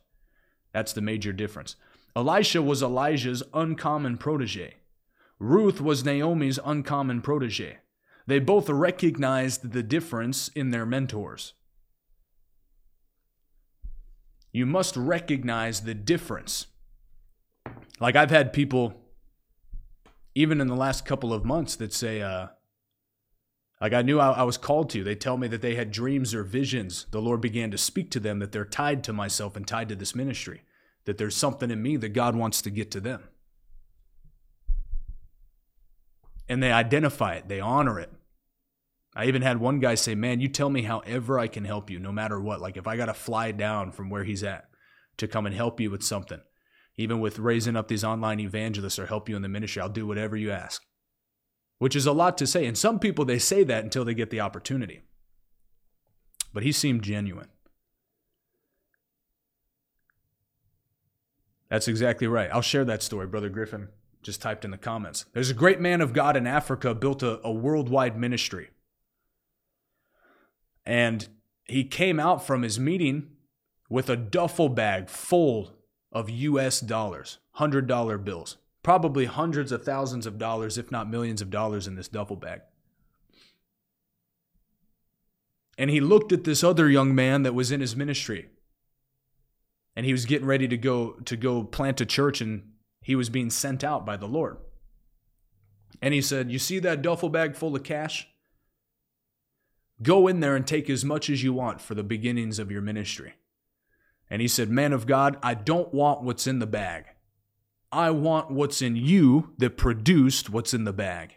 That's 0.73 0.95
the 0.95 1.03
major 1.03 1.35
difference. 1.35 1.77
Elisha 2.17 2.63
was 2.63 2.83
Elijah's 2.83 3.43
uncommon 3.53 4.17
protege. 4.17 4.77
Ruth 5.41 5.81
was 5.81 6.05
Naomi's 6.05 6.59
uncommon 6.63 7.23
protege. 7.23 7.79
They 8.27 8.39
both 8.39 8.69
recognized 8.69 9.73
the 9.73 9.83
difference 9.83 10.49
in 10.49 10.71
their 10.71 10.85
mentors. 10.85 11.55
You 14.53 14.67
must 14.67 14.97
recognize 14.97 15.81
the 15.81 15.95
difference. 15.95 16.67
Like 17.99 18.17
I've 18.17 18.31
had 18.31 18.53
people, 18.53 19.01
even 20.35 20.61
in 20.61 20.67
the 20.67 20.77
last 20.77 21.07
couple 21.07 21.33
of 21.33 21.45
months, 21.45 21.75
that 21.77 21.95
say, 21.95 22.21
uh, 22.21 22.49
like 23.81 23.95
I 23.95 24.03
knew 24.03 24.21
I, 24.21 24.33
I 24.33 24.43
was 24.43 24.59
called 24.59 24.91
to. 24.91 25.03
They 25.03 25.15
tell 25.15 25.39
me 25.39 25.49
that 25.49 25.63
they 25.63 25.75
had 25.75 25.91
dreams 25.91 26.35
or 26.35 26.43
visions. 26.43 27.07
The 27.13 27.23
Lord 27.23 27.41
began 27.41 27.71
to 27.71 27.79
speak 27.79 28.11
to 28.11 28.21
them 28.21 28.41
that 28.41 28.53
they're 28.53 28.65
tied 28.67 29.03
to 29.05 29.13
myself 29.15 29.57
and 29.57 29.67
tied 29.67 29.89
to 29.89 29.97
this 29.97 30.15
ministry, 30.15 30.63
that 31.07 31.17
there's 31.17 31.37
something 31.37 31.71
in 31.71 31.83
me 31.83 31.97
that 31.97 32.11
God 32.11 32.37
wants 32.37 32.61
to 32.63 32.71
get 32.71 32.91
to 32.91 33.01
them. 33.01 33.25
And 36.51 36.61
they 36.61 36.73
identify 36.73 37.35
it, 37.35 37.47
they 37.49 37.61
honor 37.61 38.01
it. 38.01 38.11
I 39.15 39.27
even 39.27 39.41
had 39.41 39.61
one 39.61 39.79
guy 39.79 39.95
say, 39.95 40.17
Man, 40.17 40.41
you 40.41 40.49
tell 40.49 40.69
me 40.69 40.83
however 40.83 41.39
I 41.39 41.47
can 41.47 41.65
help 41.65 41.89
you, 41.89 42.01
no 42.01 42.11
matter 42.11 42.41
what. 42.41 42.61
Like 42.61 42.77
if 42.77 42.89
I 42.89 42.97
got 42.97 43.07
to 43.07 43.15
fly 43.15 43.53
down 43.53 43.93
from 43.93 44.11
where 44.11 44.25
he's 44.25 44.43
at 44.43 44.69
to 45.19 45.29
come 45.29 45.47
and 45.47 45.55
help 45.55 45.81
you 45.81 45.93
with 45.93 46.03
something, 46.03 46.41
even 46.97 47.21
with 47.21 47.39
raising 47.39 47.77
up 47.77 47.87
these 47.87 48.03
online 48.03 48.41
evangelists 48.41 48.99
or 48.99 49.07
help 49.07 49.29
you 49.29 49.37
in 49.37 49.43
the 49.43 49.49
ministry, 49.49 49.81
I'll 49.81 49.89
do 49.89 50.09
whatever 50.09 50.37
you 50.37 50.51
ask. 50.51 50.83
Which 51.79 51.95
is 51.95 52.05
a 52.05 52.13
lot 52.13 52.37
to 52.39 52.49
say. 52.49 52.67
And 52.67 52.77
some 52.77 52.99
people, 52.99 53.25
they 53.25 53.39
say 53.39 53.63
that 53.63 53.85
until 53.85 54.05
they 54.05 54.13
get 54.13 54.31
the 54.31 54.41
opportunity. 54.41 55.03
But 56.53 56.65
he 56.65 56.73
seemed 56.73 57.03
genuine. 57.03 57.49
That's 61.69 61.87
exactly 61.87 62.27
right. 62.27 62.51
I'll 62.53 62.61
share 62.61 62.85
that 62.87 63.05
story, 63.05 63.29
Brother 63.29 63.49
Griffin 63.49 63.89
just 64.23 64.43
typed 64.43 64.65
in 64.65 64.71
the 64.71 64.79
comments. 64.79 65.25
There's 65.33 65.51
a 65.51 65.55
great 65.55 65.81
man 65.81 66.01
of 66.01 66.13
God 66.13 66.37
in 66.37 66.47
Africa 66.47 66.95
built 66.95 67.23
a, 67.23 67.41
a 67.45 67.53
worldwide 67.53 68.19
ministry. 68.19 68.71
And 70.85 71.29
he 71.65 71.85
came 71.85 72.19
out 72.19 72.45
from 72.47 72.63
his 72.63 72.79
meeting 72.79 73.31
with 73.89 74.11
a 74.11 74.17
duffel 74.17 74.69
bag 74.69 75.09
full 75.09 75.73
of 76.13 76.29
US 76.29 76.81
dollars, 76.81 77.39
$100 77.57 78.25
bills, 78.25 78.57
probably 78.83 79.27
hundreds 79.27 79.73
of 79.73 79.85
thousands 79.85 80.27
of 80.27 80.39
dollars, 80.39 80.79
if 80.79 80.91
not 80.91 81.11
millions 81.11 81.41
of 81.41 81.51
dollars 81.51 81.87
in 81.87 81.95
this 81.95 82.09
duffel 82.09 82.37
bag. 82.37 82.63
And 85.79 85.91
he 85.91 86.01
looked 86.01 86.33
at 86.33 86.45
this 86.45 86.63
other 86.63 86.91
young 86.91 87.15
man 87.15 87.43
that 87.43 87.55
was 87.55 87.73
in 87.73 87.81
his 87.81 87.97
ministry. 87.97 88.51
And 89.97 90.05
he 90.05 90.13
was 90.13 90.27
getting 90.27 90.47
ready 90.47 90.69
to 90.69 90.77
go 90.77 91.13
to 91.25 91.37
go 91.37 91.65
plant 91.65 92.01
a 92.01 92.07
church 92.07 92.41
and 92.41 92.70
he 93.03 93.15
was 93.15 93.31
being 93.31 93.51
sent 93.51 93.83
out 93.83 94.05
by 94.05 94.17
the 94.17 94.29
Lord. 94.29 94.59
And 96.03 96.15
he 96.15 96.21
said, 96.21 96.51
You 96.51 96.59
see 96.59 96.79
that 96.81 97.03
duffel 97.03 97.29
bag 97.29 97.55
full 97.55 97.75
of 97.77 97.83
cash? 97.83 98.29
Go 100.03 100.27
in 100.27 100.41
there 100.41 100.57
and 100.57 100.67
take 100.67 100.89
as 100.89 101.05
much 101.05 101.29
as 101.29 101.43
you 101.43 101.53
want 101.53 101.81
for 101.81 101.95
the 101.95 102.03
beginnings 102.03 102.59
of 102.59 102.71
your 102.71 102.81
ministry. 102.81 103.35
And 104.31 104.41
he 104.41 104.49
said, 104.49 104.71
Man 104.71 104.93
of 104.93 105.07
God, 105.07 105.39
I 105.43 105.55
don't 105.55 105.93
want 105.93 106.23
what's 106.23 106.47
in 106.47 106.59
the 106.59 106.67
bag. 106.67 107.07
I 107.93 108.11
want 108.11 108.51
what's 108.51 108.81
in 108.81 108.97
you 108.97 109.51
that 109.59 109.77
produced 109.77 110.49
what's 110.49 110.73
in 110.73 110.85
the 110.85 110.93
bag. 110.93 111.37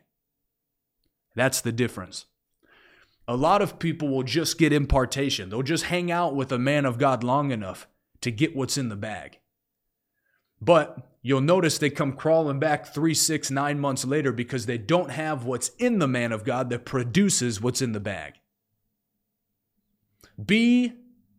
That's 1.35 1.61
the 1.61 1.71
difference. 1.71 2.25
A 3.27 3.35
lot 3.35 3.61
of 3.61 3.79
people 3.79 4.09
will 4.09 4.23
just 4.23 4.57
get 4.57 4.71
impartation. 4.71 5.49
They'll 5.49 5.63
just 5.63 5.85
hang 5.85 6.11
out 6.11 6.35
with 6.35 6.51
a 6.51 6.59
man 6.59 6.85
of 6.85 6.99
God 6.99 7.23
long 7.23 7.51
enough 7.51 7.87
to 8.21 8.31
get 8.31 8.55
what's 8.55 8.77
in 8.77 8.89
the 8.89 8.95
bag. 8.95 9.39
But 10.61 11.12
you'll 11.23 11.41
notice 11.41 11.79
they 11.79 11.89
come 11.89 12.13
crawling 12.13 12.59
back 12.59 12.85
three, 12.85 13.15
six, 13.15 13.49
nine 13.49 13.79
months 13.79 14.05
later 14.05 14.31
because 14.31 14.67
they 14.67 14.77
don't 14.77 15.09
have 15.09 15.45
what's 15.45 15.69
in 15.79 15.97
the 15.97 16.07
man 16.07 16.31
of 16.31 16.43
God 16.43 16.69
that 16.69 16.85
produces 16.85 17.59
what's 17.59 17.81
in 17.81 17.93
the 17.93 17.99
bag. 17.99 18.33
Be 20.43 20.93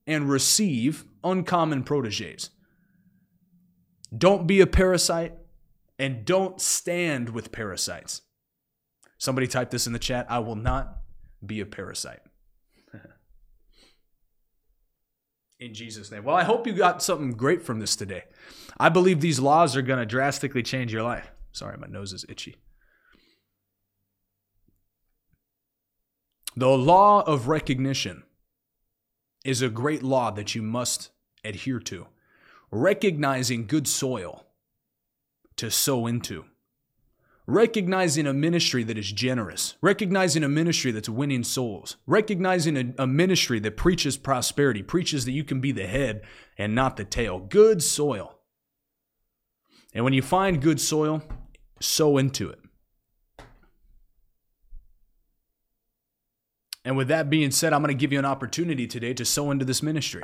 and 0.06 0.28
receive 0.28 1.04
uncommon 1.22 1.84
proteges. 1.84 2.50
Don't 4.16 4.46
be 4.46 4.60
a 4.60 4.66
parasite 4.66 5.34
and 5.98 6.24
don't 6.24 6.60
stand 6.60 7.30
with 7.30 7.52
parasites. 7.52 8.22
Somebody 9.18 9.46
type 9.46 9.70
this 9.70 9.86
in 9.86 9.92
the 9.92 9.98
chat 9.98 10.26
I 10.28 10.38
will 10.38 10.56
not 10.56 10.98
be 11.44 11.60
a 11.60 11.66
parasite. 11.66 12.20
In 15.64 15.74
Jesus' 15.74 16.10
name. 16.10 16.24
Well, 16.24 16.36
I 16.36 16.44
hope 16.44 16.66
you 16.66 16.72
got 16.72 17.02
something 17.02 17.32
great 17.32 17.62
from 17.62 17.80
this 17.80 17.96
today. 17.96 18.24
I 18.78 18.88
believe 18.88 19.20
these 19.20 19.40
laws 19.40 19.76
are 19.76 19.82
going 19.82 19.98
to 19.98 20.06
drastically 20.06 20.62
change 20.62 20.92
your 20.92 21.02
life. 21.02 21.30
Sorry, 21.52 21.76
my 21.78 21.86
nose 21.86 22.12
is 22.12 22.24
itchy. 22.28 22.56
The 26.56 26.68
law 26.68 27.22
of 27.22 27.48
recognition 27.48 28.24
is 29.44 29.62
a 29.62 29.68
great 29.68 30.02
law 30.02 30.30
that 30.30 30.54
you 30.54 30.62
must 30.62 31.10
adhere 31.44 31.80
to. 31.80 32.06
Recognizing 32.70 33.66
good 33.66 33.86
soil 33.86 34.46
to 35.56 35.70
sow 35.70 36.06
into 36.06 36.44
recognizing 37.46 38.26
a 38.26 38.32
ministry 38.32 38.82
that 38.84 38.96
is 38.96 39.12
generous, 39.12 39.76
recognizing 39.82 40.42
a 40.42 40.48
ministry 40.48 40.90
that's 40.90 41.08
winning 41.08 41.44
souls, 41.44 41.96
recognizing 42.06 42.76
a, 42.76 43.02
a, 43.02 43.06
ministry 43.06 43.58
that 43.60 43.76
preaches 43.76 44.16
prosperity, 44.16 44.82
preaches 44.82 45.24
that 45.24 45.32
you 45.32 45.44
can 45.44 45.60
be 45.60 45.70
the 45.70 45.86
head 45.86 46.22
and 46.56 46.74
not 46.74 46.96
the 46.96 47.04
tail. 47.04 47.38
Good 47.38 47.82
soil. 47.82 48.38
And 49.92 50.04
when 50.04 50.14
you 50.14 50.22
find 50.22 50.62
good 50.62 50.80
soil, 50.80 51.22
sow 51.80 52.16
into 52.16 52.48
it. 52.48 52.58
And 56.84 56.96
with 56.96 57.08
that 57.08 57.30
being 57.30 57.50
said, 57.50 57.72
I'm 57.72 57.80
going 57.80 57.94
to 57.96 58.00
give 58.00 58.12
you 58.12 58.18
an 58.18 58.24
opportunity 58.24 58.86
today 58.86 59.14
to 59.14 59.24
sow 59.24 59.50
into 59.50 59.64
this 59.64 59.82
ministry. 59.82 60.22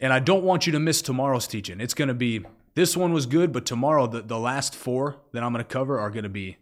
And 0.00 0.12
I 0.12 0.20
don't 0.20 0.44
want 0.44 0.66
you 0.66 0.72
to 0.72 0.80
miss 0.80 1.02
tomorrow's 1.02 1.46
teaching. 1.46 1.80
It's 1.80 1.92
going 1.92 2.08
to 2.08 2.14
be 2.14 2.44
this 2.78 2.96
one 2.96 3.12
was 3.12 3.26
good, 3.26 3.52
but 3.52 3.66
tomorrow 3.66 4.06
the, 4.06 4.22
the 4.22 4.38
last 4.38 4.72
four 4.72 5.16
that 5.32 5.42
I'm 5.42 5.52
going 5.52 5.64
to 5.64 5.68
cover 5.68 5.98
are 5.98 6.10
going 6.10 6.22
to 6.22 6.28
be, 6.28 6.58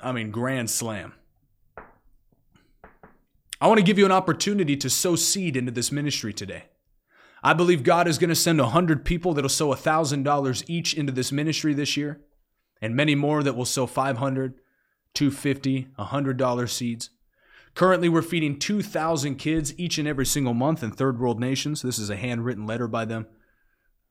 I 0.00 0.10
mean, 0.10 0.32
grand 0.32 0.70
slam. 0.70 1.12
I 3.60 3.68
want 3.68 3.78
to 3.78 3.84
give 3.84 3.96
you 3.96 4.04
an 4.04 4.10
opportunity 4.10 4.76
to 4.78 4.90
sow 4.90 5.14
seed 5.14 5.56
into 5.56 5.70
this 5.70 5.92
ministry 5.92 6.32
today. 6.32 6.64
I 7.44 7.52
believe 7.52 7.84
God 7.84 8.08
is 8.08 8.18
going 8.18 8.30
to 8.30 8.34
send 8.34 8.58
100 8.58 9.04
people 9.04 9.34
that'll 9.34 9.48
sow 9.48 9.68
$1,000 9.68 10.64
each 10.66 10.94
into 10.94 11.12
this 11.12 11.30
ministry 11.30 11.74
this 11.74 11.96
year, 11.96 12.20
and 12.80 12.96
many 12.96 13.14
more 13.14 13.44
that 13.44 13.54
will 13.54 13.64
sow 13.64 13.86
500, 13.86 14.54
250, 15.14 15.88
$100 15.96 16.68
seeds. 16.68 17.10
Currently, 17.76 18.08
we're 18.08 18.20
feeding 18.20 18.58
2,000 18.58 19.36
kids 19.36 19.78
each 19.78 19.98
and 19.98 20.08
every 20.08 20.26
single 20.26 20.54
month 20.54 20.82
in 20.82 20.90
third 20.90 21.20
world 21.20 21.38
nations. 21.38 21.82
This 21.82 22.00
is 22.00 22.10
a 22.10 22.16
handwritten 22.16 22.66
letter 22.66 22.88
by 22.88 23.04
them. 23.04 23.28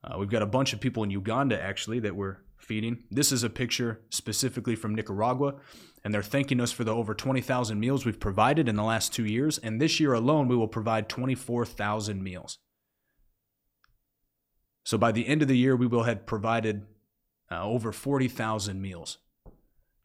Uh, 0.04 0.18
we've 0.18 0.30
got 0.30 0.42
a 0.42 0.46
bunch 0.46 0.72
of 0.72 0.80
people 0.80 1.02
in 1.04 1.10
Uganda 1.10 1.60
actually 1.60 2.00
that 2.00 2.16
we're 2.16 2.38
feeding. 2.58 3.04
This 3.10 3.32
is 3.32 3.42
a 3.42 3.50
picture 3.50 4.00
specifically 4.10 4.74
from 4.74 4.94
Nicaragua, 4.94 5.54
and 6.04 6.12
they're 6.12 6.22
thanking 6.22 6.60
us 6.60 6.72
for 6.72 6.84
the 6.84 6.94
over 6.94 7.14
20,000 7.14 7.78
meals 7.78 8.04
we've 8.04 8.20
provided 8.20 8.68
in 8.68 8.76
the 8.76 8.82
last 8.82 9.12
two 9.12 9.24
years. 9.24 9.58
And 9.58 9.80
this 9.80 10.00
year 10.00 10.12
alone, 10.12 10.48
we 10.48 10.56
will 10.56 10.68
provide 10.68 11.08
24,000 11.08 12.22
meals. 12.22 12.58
So 14.84 14.98
by 14.98 15.12
the 15.12 15.26
end 15.28 15.42
of 15.42 15.48
the 15.48 15.56
year, 15.56 15.76
we 15.76 15.86
will 15.86 16.02
have 16.04 16.26
provided 16.26 16.86
uh, 17.50 17.62
over 17.62 17.92
40,000 17.92 18.80
meals 18.80 19.18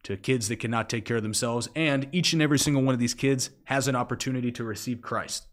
to 0.04 0.18
kids 0.18 0.48
that 0.48 0.60
cannot 0.60 0.90
take 0.90 1.06
care 1.06 1.18
of 1.18 1.24
themselves. 1.24 1.68
And 1.76 2.08
each 2.12 2.34
and 2.34 2.42
every 2.42 2.60
single 2.60 2.84
one 2.84 2.94
of 2.94 3.00
these 3.00 3.16
kids 3.16 3.50
has 3.66 3.88
an 3.88 3.96
opportunity 3.96 4.52
to 4.52 4.64
receive 4.64 5.02
Christ. 5.02 5.48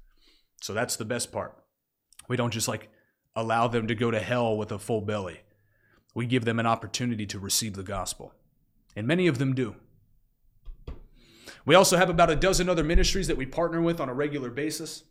So 0.61 0.75
that's 0.75 0.97
the 0.97 1.05
best 1.05 1.33
part. 1.33 1.57
We 2.29 2.37
don't 2.37 2.53
just 2.53 2.69
like 2.69 2.91
allow 3.37 3.69
them 3.69 3.87
to 3.89 3.95
go 3.95 4.11
to 4.11 4.21
hell 4.21 4.57
with 4.57 4.71
a 4.73 4.79
full 4.79 5.01
belly. 5.01 5.41
We 6.15 6.27
give 6.27 6.45
them 6.45 6.61
an 6.61 6.67
opportunity 6.67 7.27
to 7.27 7.39
receive 7.39 7.75
the 7.75 7.83
gospel. 7.83 8.33
And 8.95 9.07
many 9.07 9.27
of 9.27 9.39
them 9.39 9.55
do. 9.55 9.77
We 11.67 11.75
also 11.75 11.97
have 11.97 12.11
about 12.11 12.31
a 12.31 12.37
dozen 12.37 12.69
other 12.69 12.85
ministries 12.85 13.27
that 13.27 13.37
we 13.37 13.47
partner 13.47 13.81
with 13.81 14.01
on 14.01 14.09
a 14.09 14.15
regular 14.15 14.51
basis. 14.51 15.05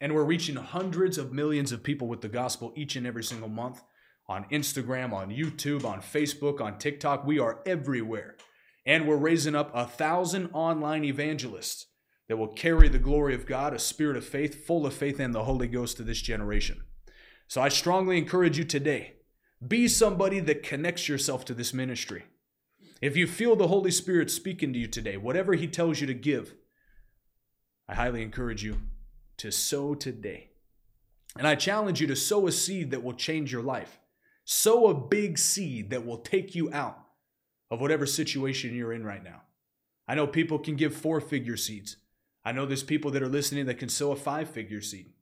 And 0.00 0.14
we're 0.14 0.24
reaching 0.24 0.56
hundreds 0.56 1.16
of 1.16 1.32
millions 1.32 1.72
of 1.72 1.82
people 1.82 2.08
with 2.08 2.20
the 2.20 2.28
gospel 2.28 2.72
each 2.76 2.96
and 2.96 3.06
every 3.06 3.24
single 3.24 3.48
month. 3.48 3.82
on 4.26 4.44
Instagram, 4.50 5.12
on 5.12 5.30
YouTube, 5.30 5.84
on 5.84 6.00
Facebook, 6.00 6.60
on 6.60 6.78
TikTok. 6.78 7.26
We 7.26 7.38
are 7.38 7.60
everywhere. 7.66 8.36
And 8.86 9.06
we're 9.06 9.16
raising 9.16 9.54
up 9.54 9.70
a 9.74 9.86
thousand 9.86 10.50
online 10.52 11.04
evangelists 11.04 11.86
that 12.28 12.36
will 12.36 12.48
carry 12.48 12.88
the 12.88 12.98
glory 12.98 13.34
of 13.34 13.46
God, 13.46 13.74
a 13.74 13.78
spirit 13.78 14.16
of 14.16 14.24
faith, 14.24 14.66
full 14.66 14.86
of 14.86 14.94
faith 14.94 15.20
and 15.20 15.34
the 15.34 15.44
Holy 15.44 15.68
Ghost 15.68 15.98
to 15.98 16.02
this 16.02 16.20
generation. 16.20 16.82
So 17.46 17.60
I 17.60 17.68
strongly 17.68 18.18
encourage 18.18 18.58
you 18.58 18.64
today 18.64 19.14
be 19.66 19.88
somebody 19.88 20.40
that 20.40 20.62
connects 20.62 21.08
yourself 21.08 21.44
to 21.46 21.54
this 21.54 21.72
ministry. 21.72 22.24
If 23.00 23.16
you 23.16 23.26
feel 23.26 23.56
the 23.56 23.68
Holy 23.68 23.90
Spirit 23.90 24.30
speaking 24.30 24.72
to 24.72 24.78
you 24.78 24.86
today, 24.86 25.16
whatever 25.16 25.54
He 25.54 25.66
tells 25.66 26.00
you 26.00 26.06
to 26.06 26.14
give, 26.14 26.54
I 27.88 27.94
highly 27.94 28.22
encourage 28.22 28.62
you 28.62 28.80
to 29.38 29.50
sow 29.50 29.94
today. 29.94 30.50
And 31.36 31.46
I 31.46 31.54
challenge 31.54 32.00
you 32.00 32.06
to 32.08 32.16
sow 32.16 32.46
a 32.46 32.52
seed 32.52 32.90
that 32.90 33.02
will 33.02 33.14
change 33.14 33.52
your 33.52 33.62
life. 33.62 33.98
Sow 34.44 34.86
a 34.86 34.94
big 34.94 35.38
seed 35.38 35.90
that 35.90 36.06
will 36.06 36.18
take 36.18 36.54
you 36.54 36.72
out 36.72 36.98
of 37.70 37.80
whatever 37.80 38.06
situation 38.06 38.74
you're 38.74 38.92
in 38.92 39.04
right 39.04 39.24
now. 39.24 39.42
I 40.06 40.14
know 40.14 40.26
people 40.26 40.58
can 40.58 40.76
give 40.76 40.94
four 40.94 41.20
figure 41.20 41.56
seeds. 41.56 41.96
I 42.44 42.52
know 42.52 42.66
there's 42.66 42.82
people 42.82 43.10
that 43.12 43.22
are 43.22 43.28
listening 43.28 43.66
that 43.66 43.78
can 43.78 43.88
sow 43.88 44.12
a 44.12 44.16
five 44.16 44.50
figure 44.50 44.82
seed. 44.82 45.12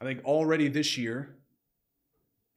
I 0.00 0.04
think 0.04 0.24
already 0.24 0.68
this 0.68 0.96
year, 0.96 1.36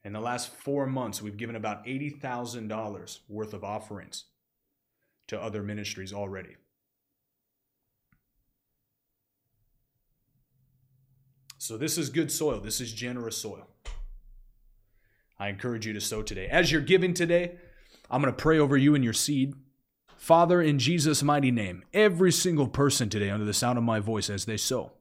in 0.02 0.12
the 0.12 0.20
last 0.20 0.50
four 0.50 0.86
months, 0.86 1.20
we've 1.20 1.36
given 1.36 1.56
about 1.56 1.84
$80,000 1.86 3.18
worth 3.28 3.52
of 3.52 3.64
offerings 3.64 4.24
to 5.28 5.40
other 5.40 5.62
ministries 5.62 6.12
already. 6.12 6.56
So, 11.58 11.78
this 11.78 11.96
is 11.96 12.10
good 12.10 12.30
soil. 12.30 12.60
This 12.60 12.80
is 12.80 12.92
generous 12.92 13.38
soil. 13.38 13.66
I 15.38 15.48
encourage 15.48 15.86
you 15.86 15.94
to 15.94 16.00
sow 16.00 16.22
today. 16.22 16.46
As 16.46 16.70
you're 16.70 16.82
giving 16.82 17.14
today, 17.14 17.56
I'm 18.10 18.20
going 18.20 18.34
to 18.34 18.42
pray 18.42 18.58
over 18.58 18.76
you 18.76 18.94
and 18.94 19.02
your 19.02 19.14
seed. 19.14 19.54
Father, 20.16 20.60
in 20.60 20.78
Jesus' 20.78 21.22
mighty 21.22 21.50
name, 21.50 21.82
every 21.92 22.32
single 22.32 22.68
person 22.68 23.08
today 23.08 23.30
under 23.30 23.46
the 23.46 23.54
sound 23.54 23.78
of 23.78 23.84
my 23.84 23.98
voice 23.98 24.28
as 24.28 24.44
they 24.44 24.58
sow, 24.58 24.92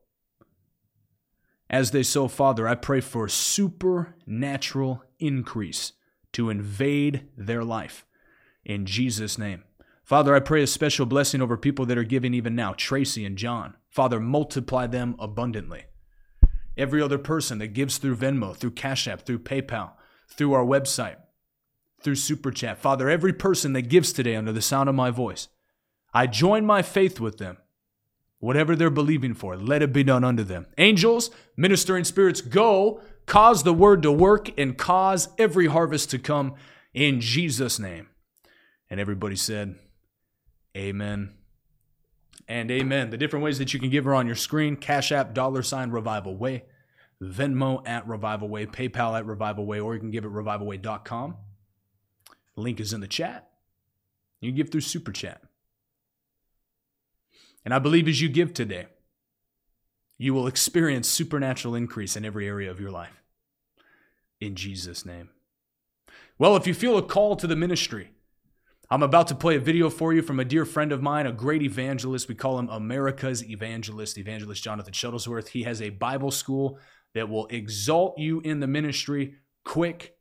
as 1.73 1.89
they 1.89 2.03
sow, 2.03 2.27
Father, 2.27 2.67
I 2.67 2.75
pray 2.75 3.01
for 3.01 3.27
supernatural 3.27 5.03
increase 5.17 5.93
to 6.31 6.51
invade 6.51 7.27
their 7.35 7.63
life. 7.63 8.05
In 8.63 8.85
Jesus' 8.85 9.39
name. 9.39 9.63
Father, 10.03 10.35
I 10.35 10.39
pray 10.39 10.61
a 10.61 10.67
special 10.67 11.07
blessing 11.07 11.41
over 11.41 11.57
people 11.57 11.87
that 11.87 11.97
are 11.97 12.03
giving 12.03 12.35
even 12.35 12.55
now, 12.55 12.73
Tracy 12.73 13.25
and 13.25 13.39
John. 13.39 13.73
Father, 13.89 14.19
multiply 14.19 14.85
them 14.85 15.15
abundantly. 15.17 15.85
Every 16.77 17.01
other 17.01 17.17
person 17.17 17.57
that 17.57 17.73
gives 17.73 17.97
through 17.97 18.17
Venmo, 18.17 18.55
through 18.55 18.71
Cash 18.71 19.07
App, 19.07 19.25
through 19.25 19.39
PayPal, 19.39 19.93
through 20.29 20.53
our 20.53 20.63
website, 20.63 21.15
through 22.03 22.15
Super 22.15 22.51
Chat. 22.51 22.77
Father, 22.77 23.09
every 23.09 23.33
person 23.33 23.73
that 23.73 23.89
gives 23.89 24.13
today 24.13 24.35
under 24.35 24.51
the 24.51 24.61
sound 24.61 24.89
of 24.89 24.95
my 24.95 25.09
voice, 25.09 25.47
I 26.13 26.27
join 26.27 26.67
my 26.67 26.83
faith 26.83 27.19
with 27.19 27.39
them 27.39 27.57
Whatever 28.43 28.75
they're 28.75 28.89
believing 28.89 29.33
for, 29.33 29.55
let 29.55 29.81
it 29.81 29.93
be 29.93 30.03
done 30.03 30.25
unto 30.25 30.43
them. 30.43 30.65
Angels, 30.77 31.31
ministering 31.55 32.03
spirits, 32.03 32.41
go, 32.41 32.99
cause 33.25 33.63
the 33.63 33.73
word 33.73 34.03
to 34.03 34.11
work, 34.11 34.49
and 34.59 34.77
cause 34.77 35.29
every 35.37 35.67
harvest 35.67 36.11
to 36.11 36.19
come 36.19 36.55
in 36.93 37.21
Jesus' 37.21 37.79
name. 37.79 38.09
And 38.89 38.99
everybody 38.99 39.37
said, 39.37 39.75
Amen 40.75 41.35
and 42.49 42.69
amen. 42.69 43.11
The 43.11 43.17
different 43.17 43.45
ways 43.45 43.59
that 43.59 43.73
you 43.73 43.79
can 43.79 43.89
give 43.89 44.05
are 44.05 44.13
on 44.13 44.27
your 44.27 44.35
screen 44.35 44.75
Cash 44.75 45.13
App, 45.13 45.33
dollar 45.33 45.63
sign, 45.63 45.91
Revival 45.91 46.35
Way, 46.35 46.65
Venmo 47.21 47.81
at 47.87 48.05
Revival 48.05 48.49
Way, 48.49 48.65
PayPal 48.65 49.17
at 49.17 49.25
Revival 49.25 49.65
Way, 49.65 49.79
or 49.79 49.93
you 49.93 50.01
can 50.01 50.11
give 50.11 50.25
at 50.25 50.31
revivalway.com. 50.31 51.37
Link 52.57 52.81
is 52.81 52.91
in 52.91 52.99
the 52.99 53.07
chat. 53.07 53.49
You 54.41 54.49
can 54.49 54.57
give 54.57 54.69
through 54.69 54.81
Super 54.81 55.13
Chat. 55.13 55.42
And 57.65 57.73
I 57.73 57.79
believe 57.79 58.07
as 58.07 58.21
you 58.21 58.29
give 58.29 58.53
today, 58.53 58.87
you 60.17 60.33
will 60.33 60.47
experience 60.47 61.07
supernatural 61.07 61.75
increase 61.75 62.15
in 62.15 62.25
every 62.25 62.47
area 62.47 62.69
of 62.69 62.79
your 62.79 62.91
life. 62.91 63.21
In 64.39 64.55
Jesus' 64.55 65.05
name. 65.05 65.29
Well, 66.37 66.55
if 66.55 66.67
you 66.67 66.73
feel 66.73 66.97
a 66.97 67.03
call 67.03 67.35
to 67.37 67.47
the 67.47 67.55
ministry, 67.55 68.11
I'm 68.89 69.03
about 69.03 69.27
to 69.29 69.35
play 69.35 69.55
a 69.55 69.59
video 69.59 69.89
for 69.89 70.13
you 70.13 70.21
from 70.21 70.39
a 70.39 70.45
dear 70.45 70.65
friend 70.65 70.91
of 70.91 71.01
mine, 71.01 71.25
a 71.25 71.31
great 71.31 71.61
evangelist. 71.61 72.27
We 72.27 72.35
call 72.35 72.59
him 72.59 72.69
America's 72.69 73.43
evangelist, 73.43 74.17
Evangelist 74.17 74.63
Jonathan 74.63 74.93
Shuttlesworth. 74.93 75.47
He 75.47 75.63
has 75.63 75.81
a 75.81 75.89
Bible 75.89 76.31
school 76.31 76.79
that 77.13 77.29
will 77.29 77.47
exalt 77.47 78.17
you 78.17 78.41
in 78.41 78.59
the 78.59 78.67
ministry 78.67 79.35
quick. 79.63 80.15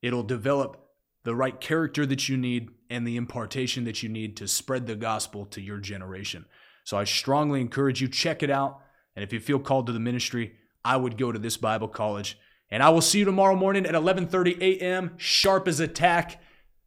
It'll 0.00 0.22
develop 0.22 0.88
the 1.24 1.34
right 1.34 1.60
character 1.60 2.06
that 2.06 2.28
you 2.28 2.36
need 2.36 2.70
and 2.88 3.06
the 3.06 3.16
impartation 3.16 3.84
that 3.84 4.02
you 4.02 4.08
need 4.08 4.36
to 4.36 4.48
spread 4.48 4.86
the 4.86 4.94
gospel 4.94 5.44
to 5.46 5.60
your 5.60 5.78
generation. 5.78 6.46
So 6.88 6.96
I 6.96 7.04
strongly 7.04 7.60
encourage 7.60 8.00
you 8.00 8.08
check 8.08 8.42
it 8.42 8.48
out. 8.48 8.80
And 9.14 9.22
if 9.22 9.30
you 9.30 9.40
feel 9.40 9.58
called 9.58 9.88
to 9.88 9.92
the 9.92 10.00
ministry, 10.00 10.54
I 10.82 10.96
would 10.96 11.18
go 11.18 11.30
to 11.30 11.38
this 11.38 11.58
Bible 11.58 11.86
college. 11.86 12.38
And 12.70 12.82
I 12.82 12.88
will 12.88 13.02
see 13.02 13.18
you 13.18 13.26
tomorrow 13.26 13.54
morning 13.54 13.84
at 13.84 13.94
11:30 13.94 14.58
a.m. 14.62 15.10
sharp 15.18 15.68
as 15.68 15.80
attack. 15.80 16.40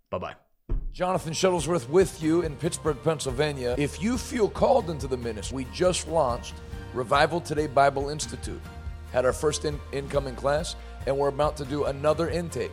Bye-bye. 0.10 0.34
Jonathan 0.92 1.34
Shuttlesworth 1.34 1.88
with 1.88 2.20
you 2.24 2.42
in 2.42 2.56
Pittsburgh, 2.56 2.98
Pennsylvania. 3.04 3.76
If 3.78 4.02
you 4.02 4.18
feel 4.18 4.50
called 4.50 4.90
into 4.90 5.06
the 5.06 5.18
ministry, 5.18 5.56
we 5.56 5.66
just 5.66 6.08
launched 6.08 6.56
Revival 6.96 7.40
Today 7.40 7.68
Bible 7.68 8.10
Institute. 8.10 8.62
Had 9.12 9.28
our 9.28 9.34
first 9.34 9.66
in- 9.66 9.80
incoming 9.92 10.34
class, 10.34 10.78
and 11.06 11.16
we're 11.16 11.28
about 11.28 11.56
to 11.58 11.66
do 11.66 11.84
another 11.86 12.28
intake. 12.28 12.72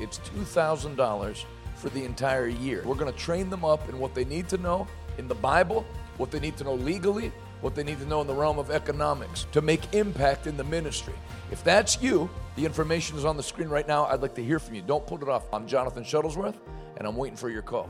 It's 0.00 0.18
$2,000 0.20 1.44
for 1.74 1.90
the 1.90 2.02
entire 2.02 2.48
year. 2.48 2.82
We're 2.86 2.94
going 2.94 3.12
to 3.12 3.18
train 3.18 3.50
them 3.50 3.66
up 3.66 3.86
in 3.90 3.98
what 3.98 4.14
they 4.14 4.24
need 4.24 4.48
to 4.48 4.56
know 4.56 4.86
in 5.18 5.28
the 5.28 5.34
Bible 5.34 5.84
what 6.16 6.30
they 6.30 6.40
need 6.40 6.56
to 6.58 6.64
know 6.64 6.74
legally, 6.74 7.32
what 7.60 7.74
they 7.74 7.84
need 7.84 7.98
to 7.98 8.06
know 8.06 8.20
in 8.20 8.26
the 8.26 8.34
realm 8.34 8.58
of 8.58 8.70
economics 8.70 9.46
to 9.52 9.60
make 9.60 9.94
impact 9.94 10.46
in 10.46 10.56
the 10.56 10.64
ministry. 10.64 11.14
If 11.50 11.64
that's 11.64 12.00
you, 12.02 12.30
the 12.56 12.64
information 12.64 13.16
is 13.16 13.24
on 13.24 13.36
the 13.36 13.42
screen 13.42 13.68
right 13.68 13.86
now. 13.86 14.06
I'd 14.06 14.22
like 14.22 14.34
to 14.36 14.44
hear 14.44 14.58
from 14.58 14.74
you. 14.74 14.82
Don't 14.82 15.06
put 15.06 15.22
it 15.22 15.28
off. 15.28 15.44
I'm 15.52 15.66
Jonathan 15.66 16.04
Shuttlesworth, 16.04 16.56
and 16.96 17.06
I'm 17.06 17.16
waiting 17.16 17.36
for 17.36 17.50
your 17.50 17.62
call. 17.62 17.88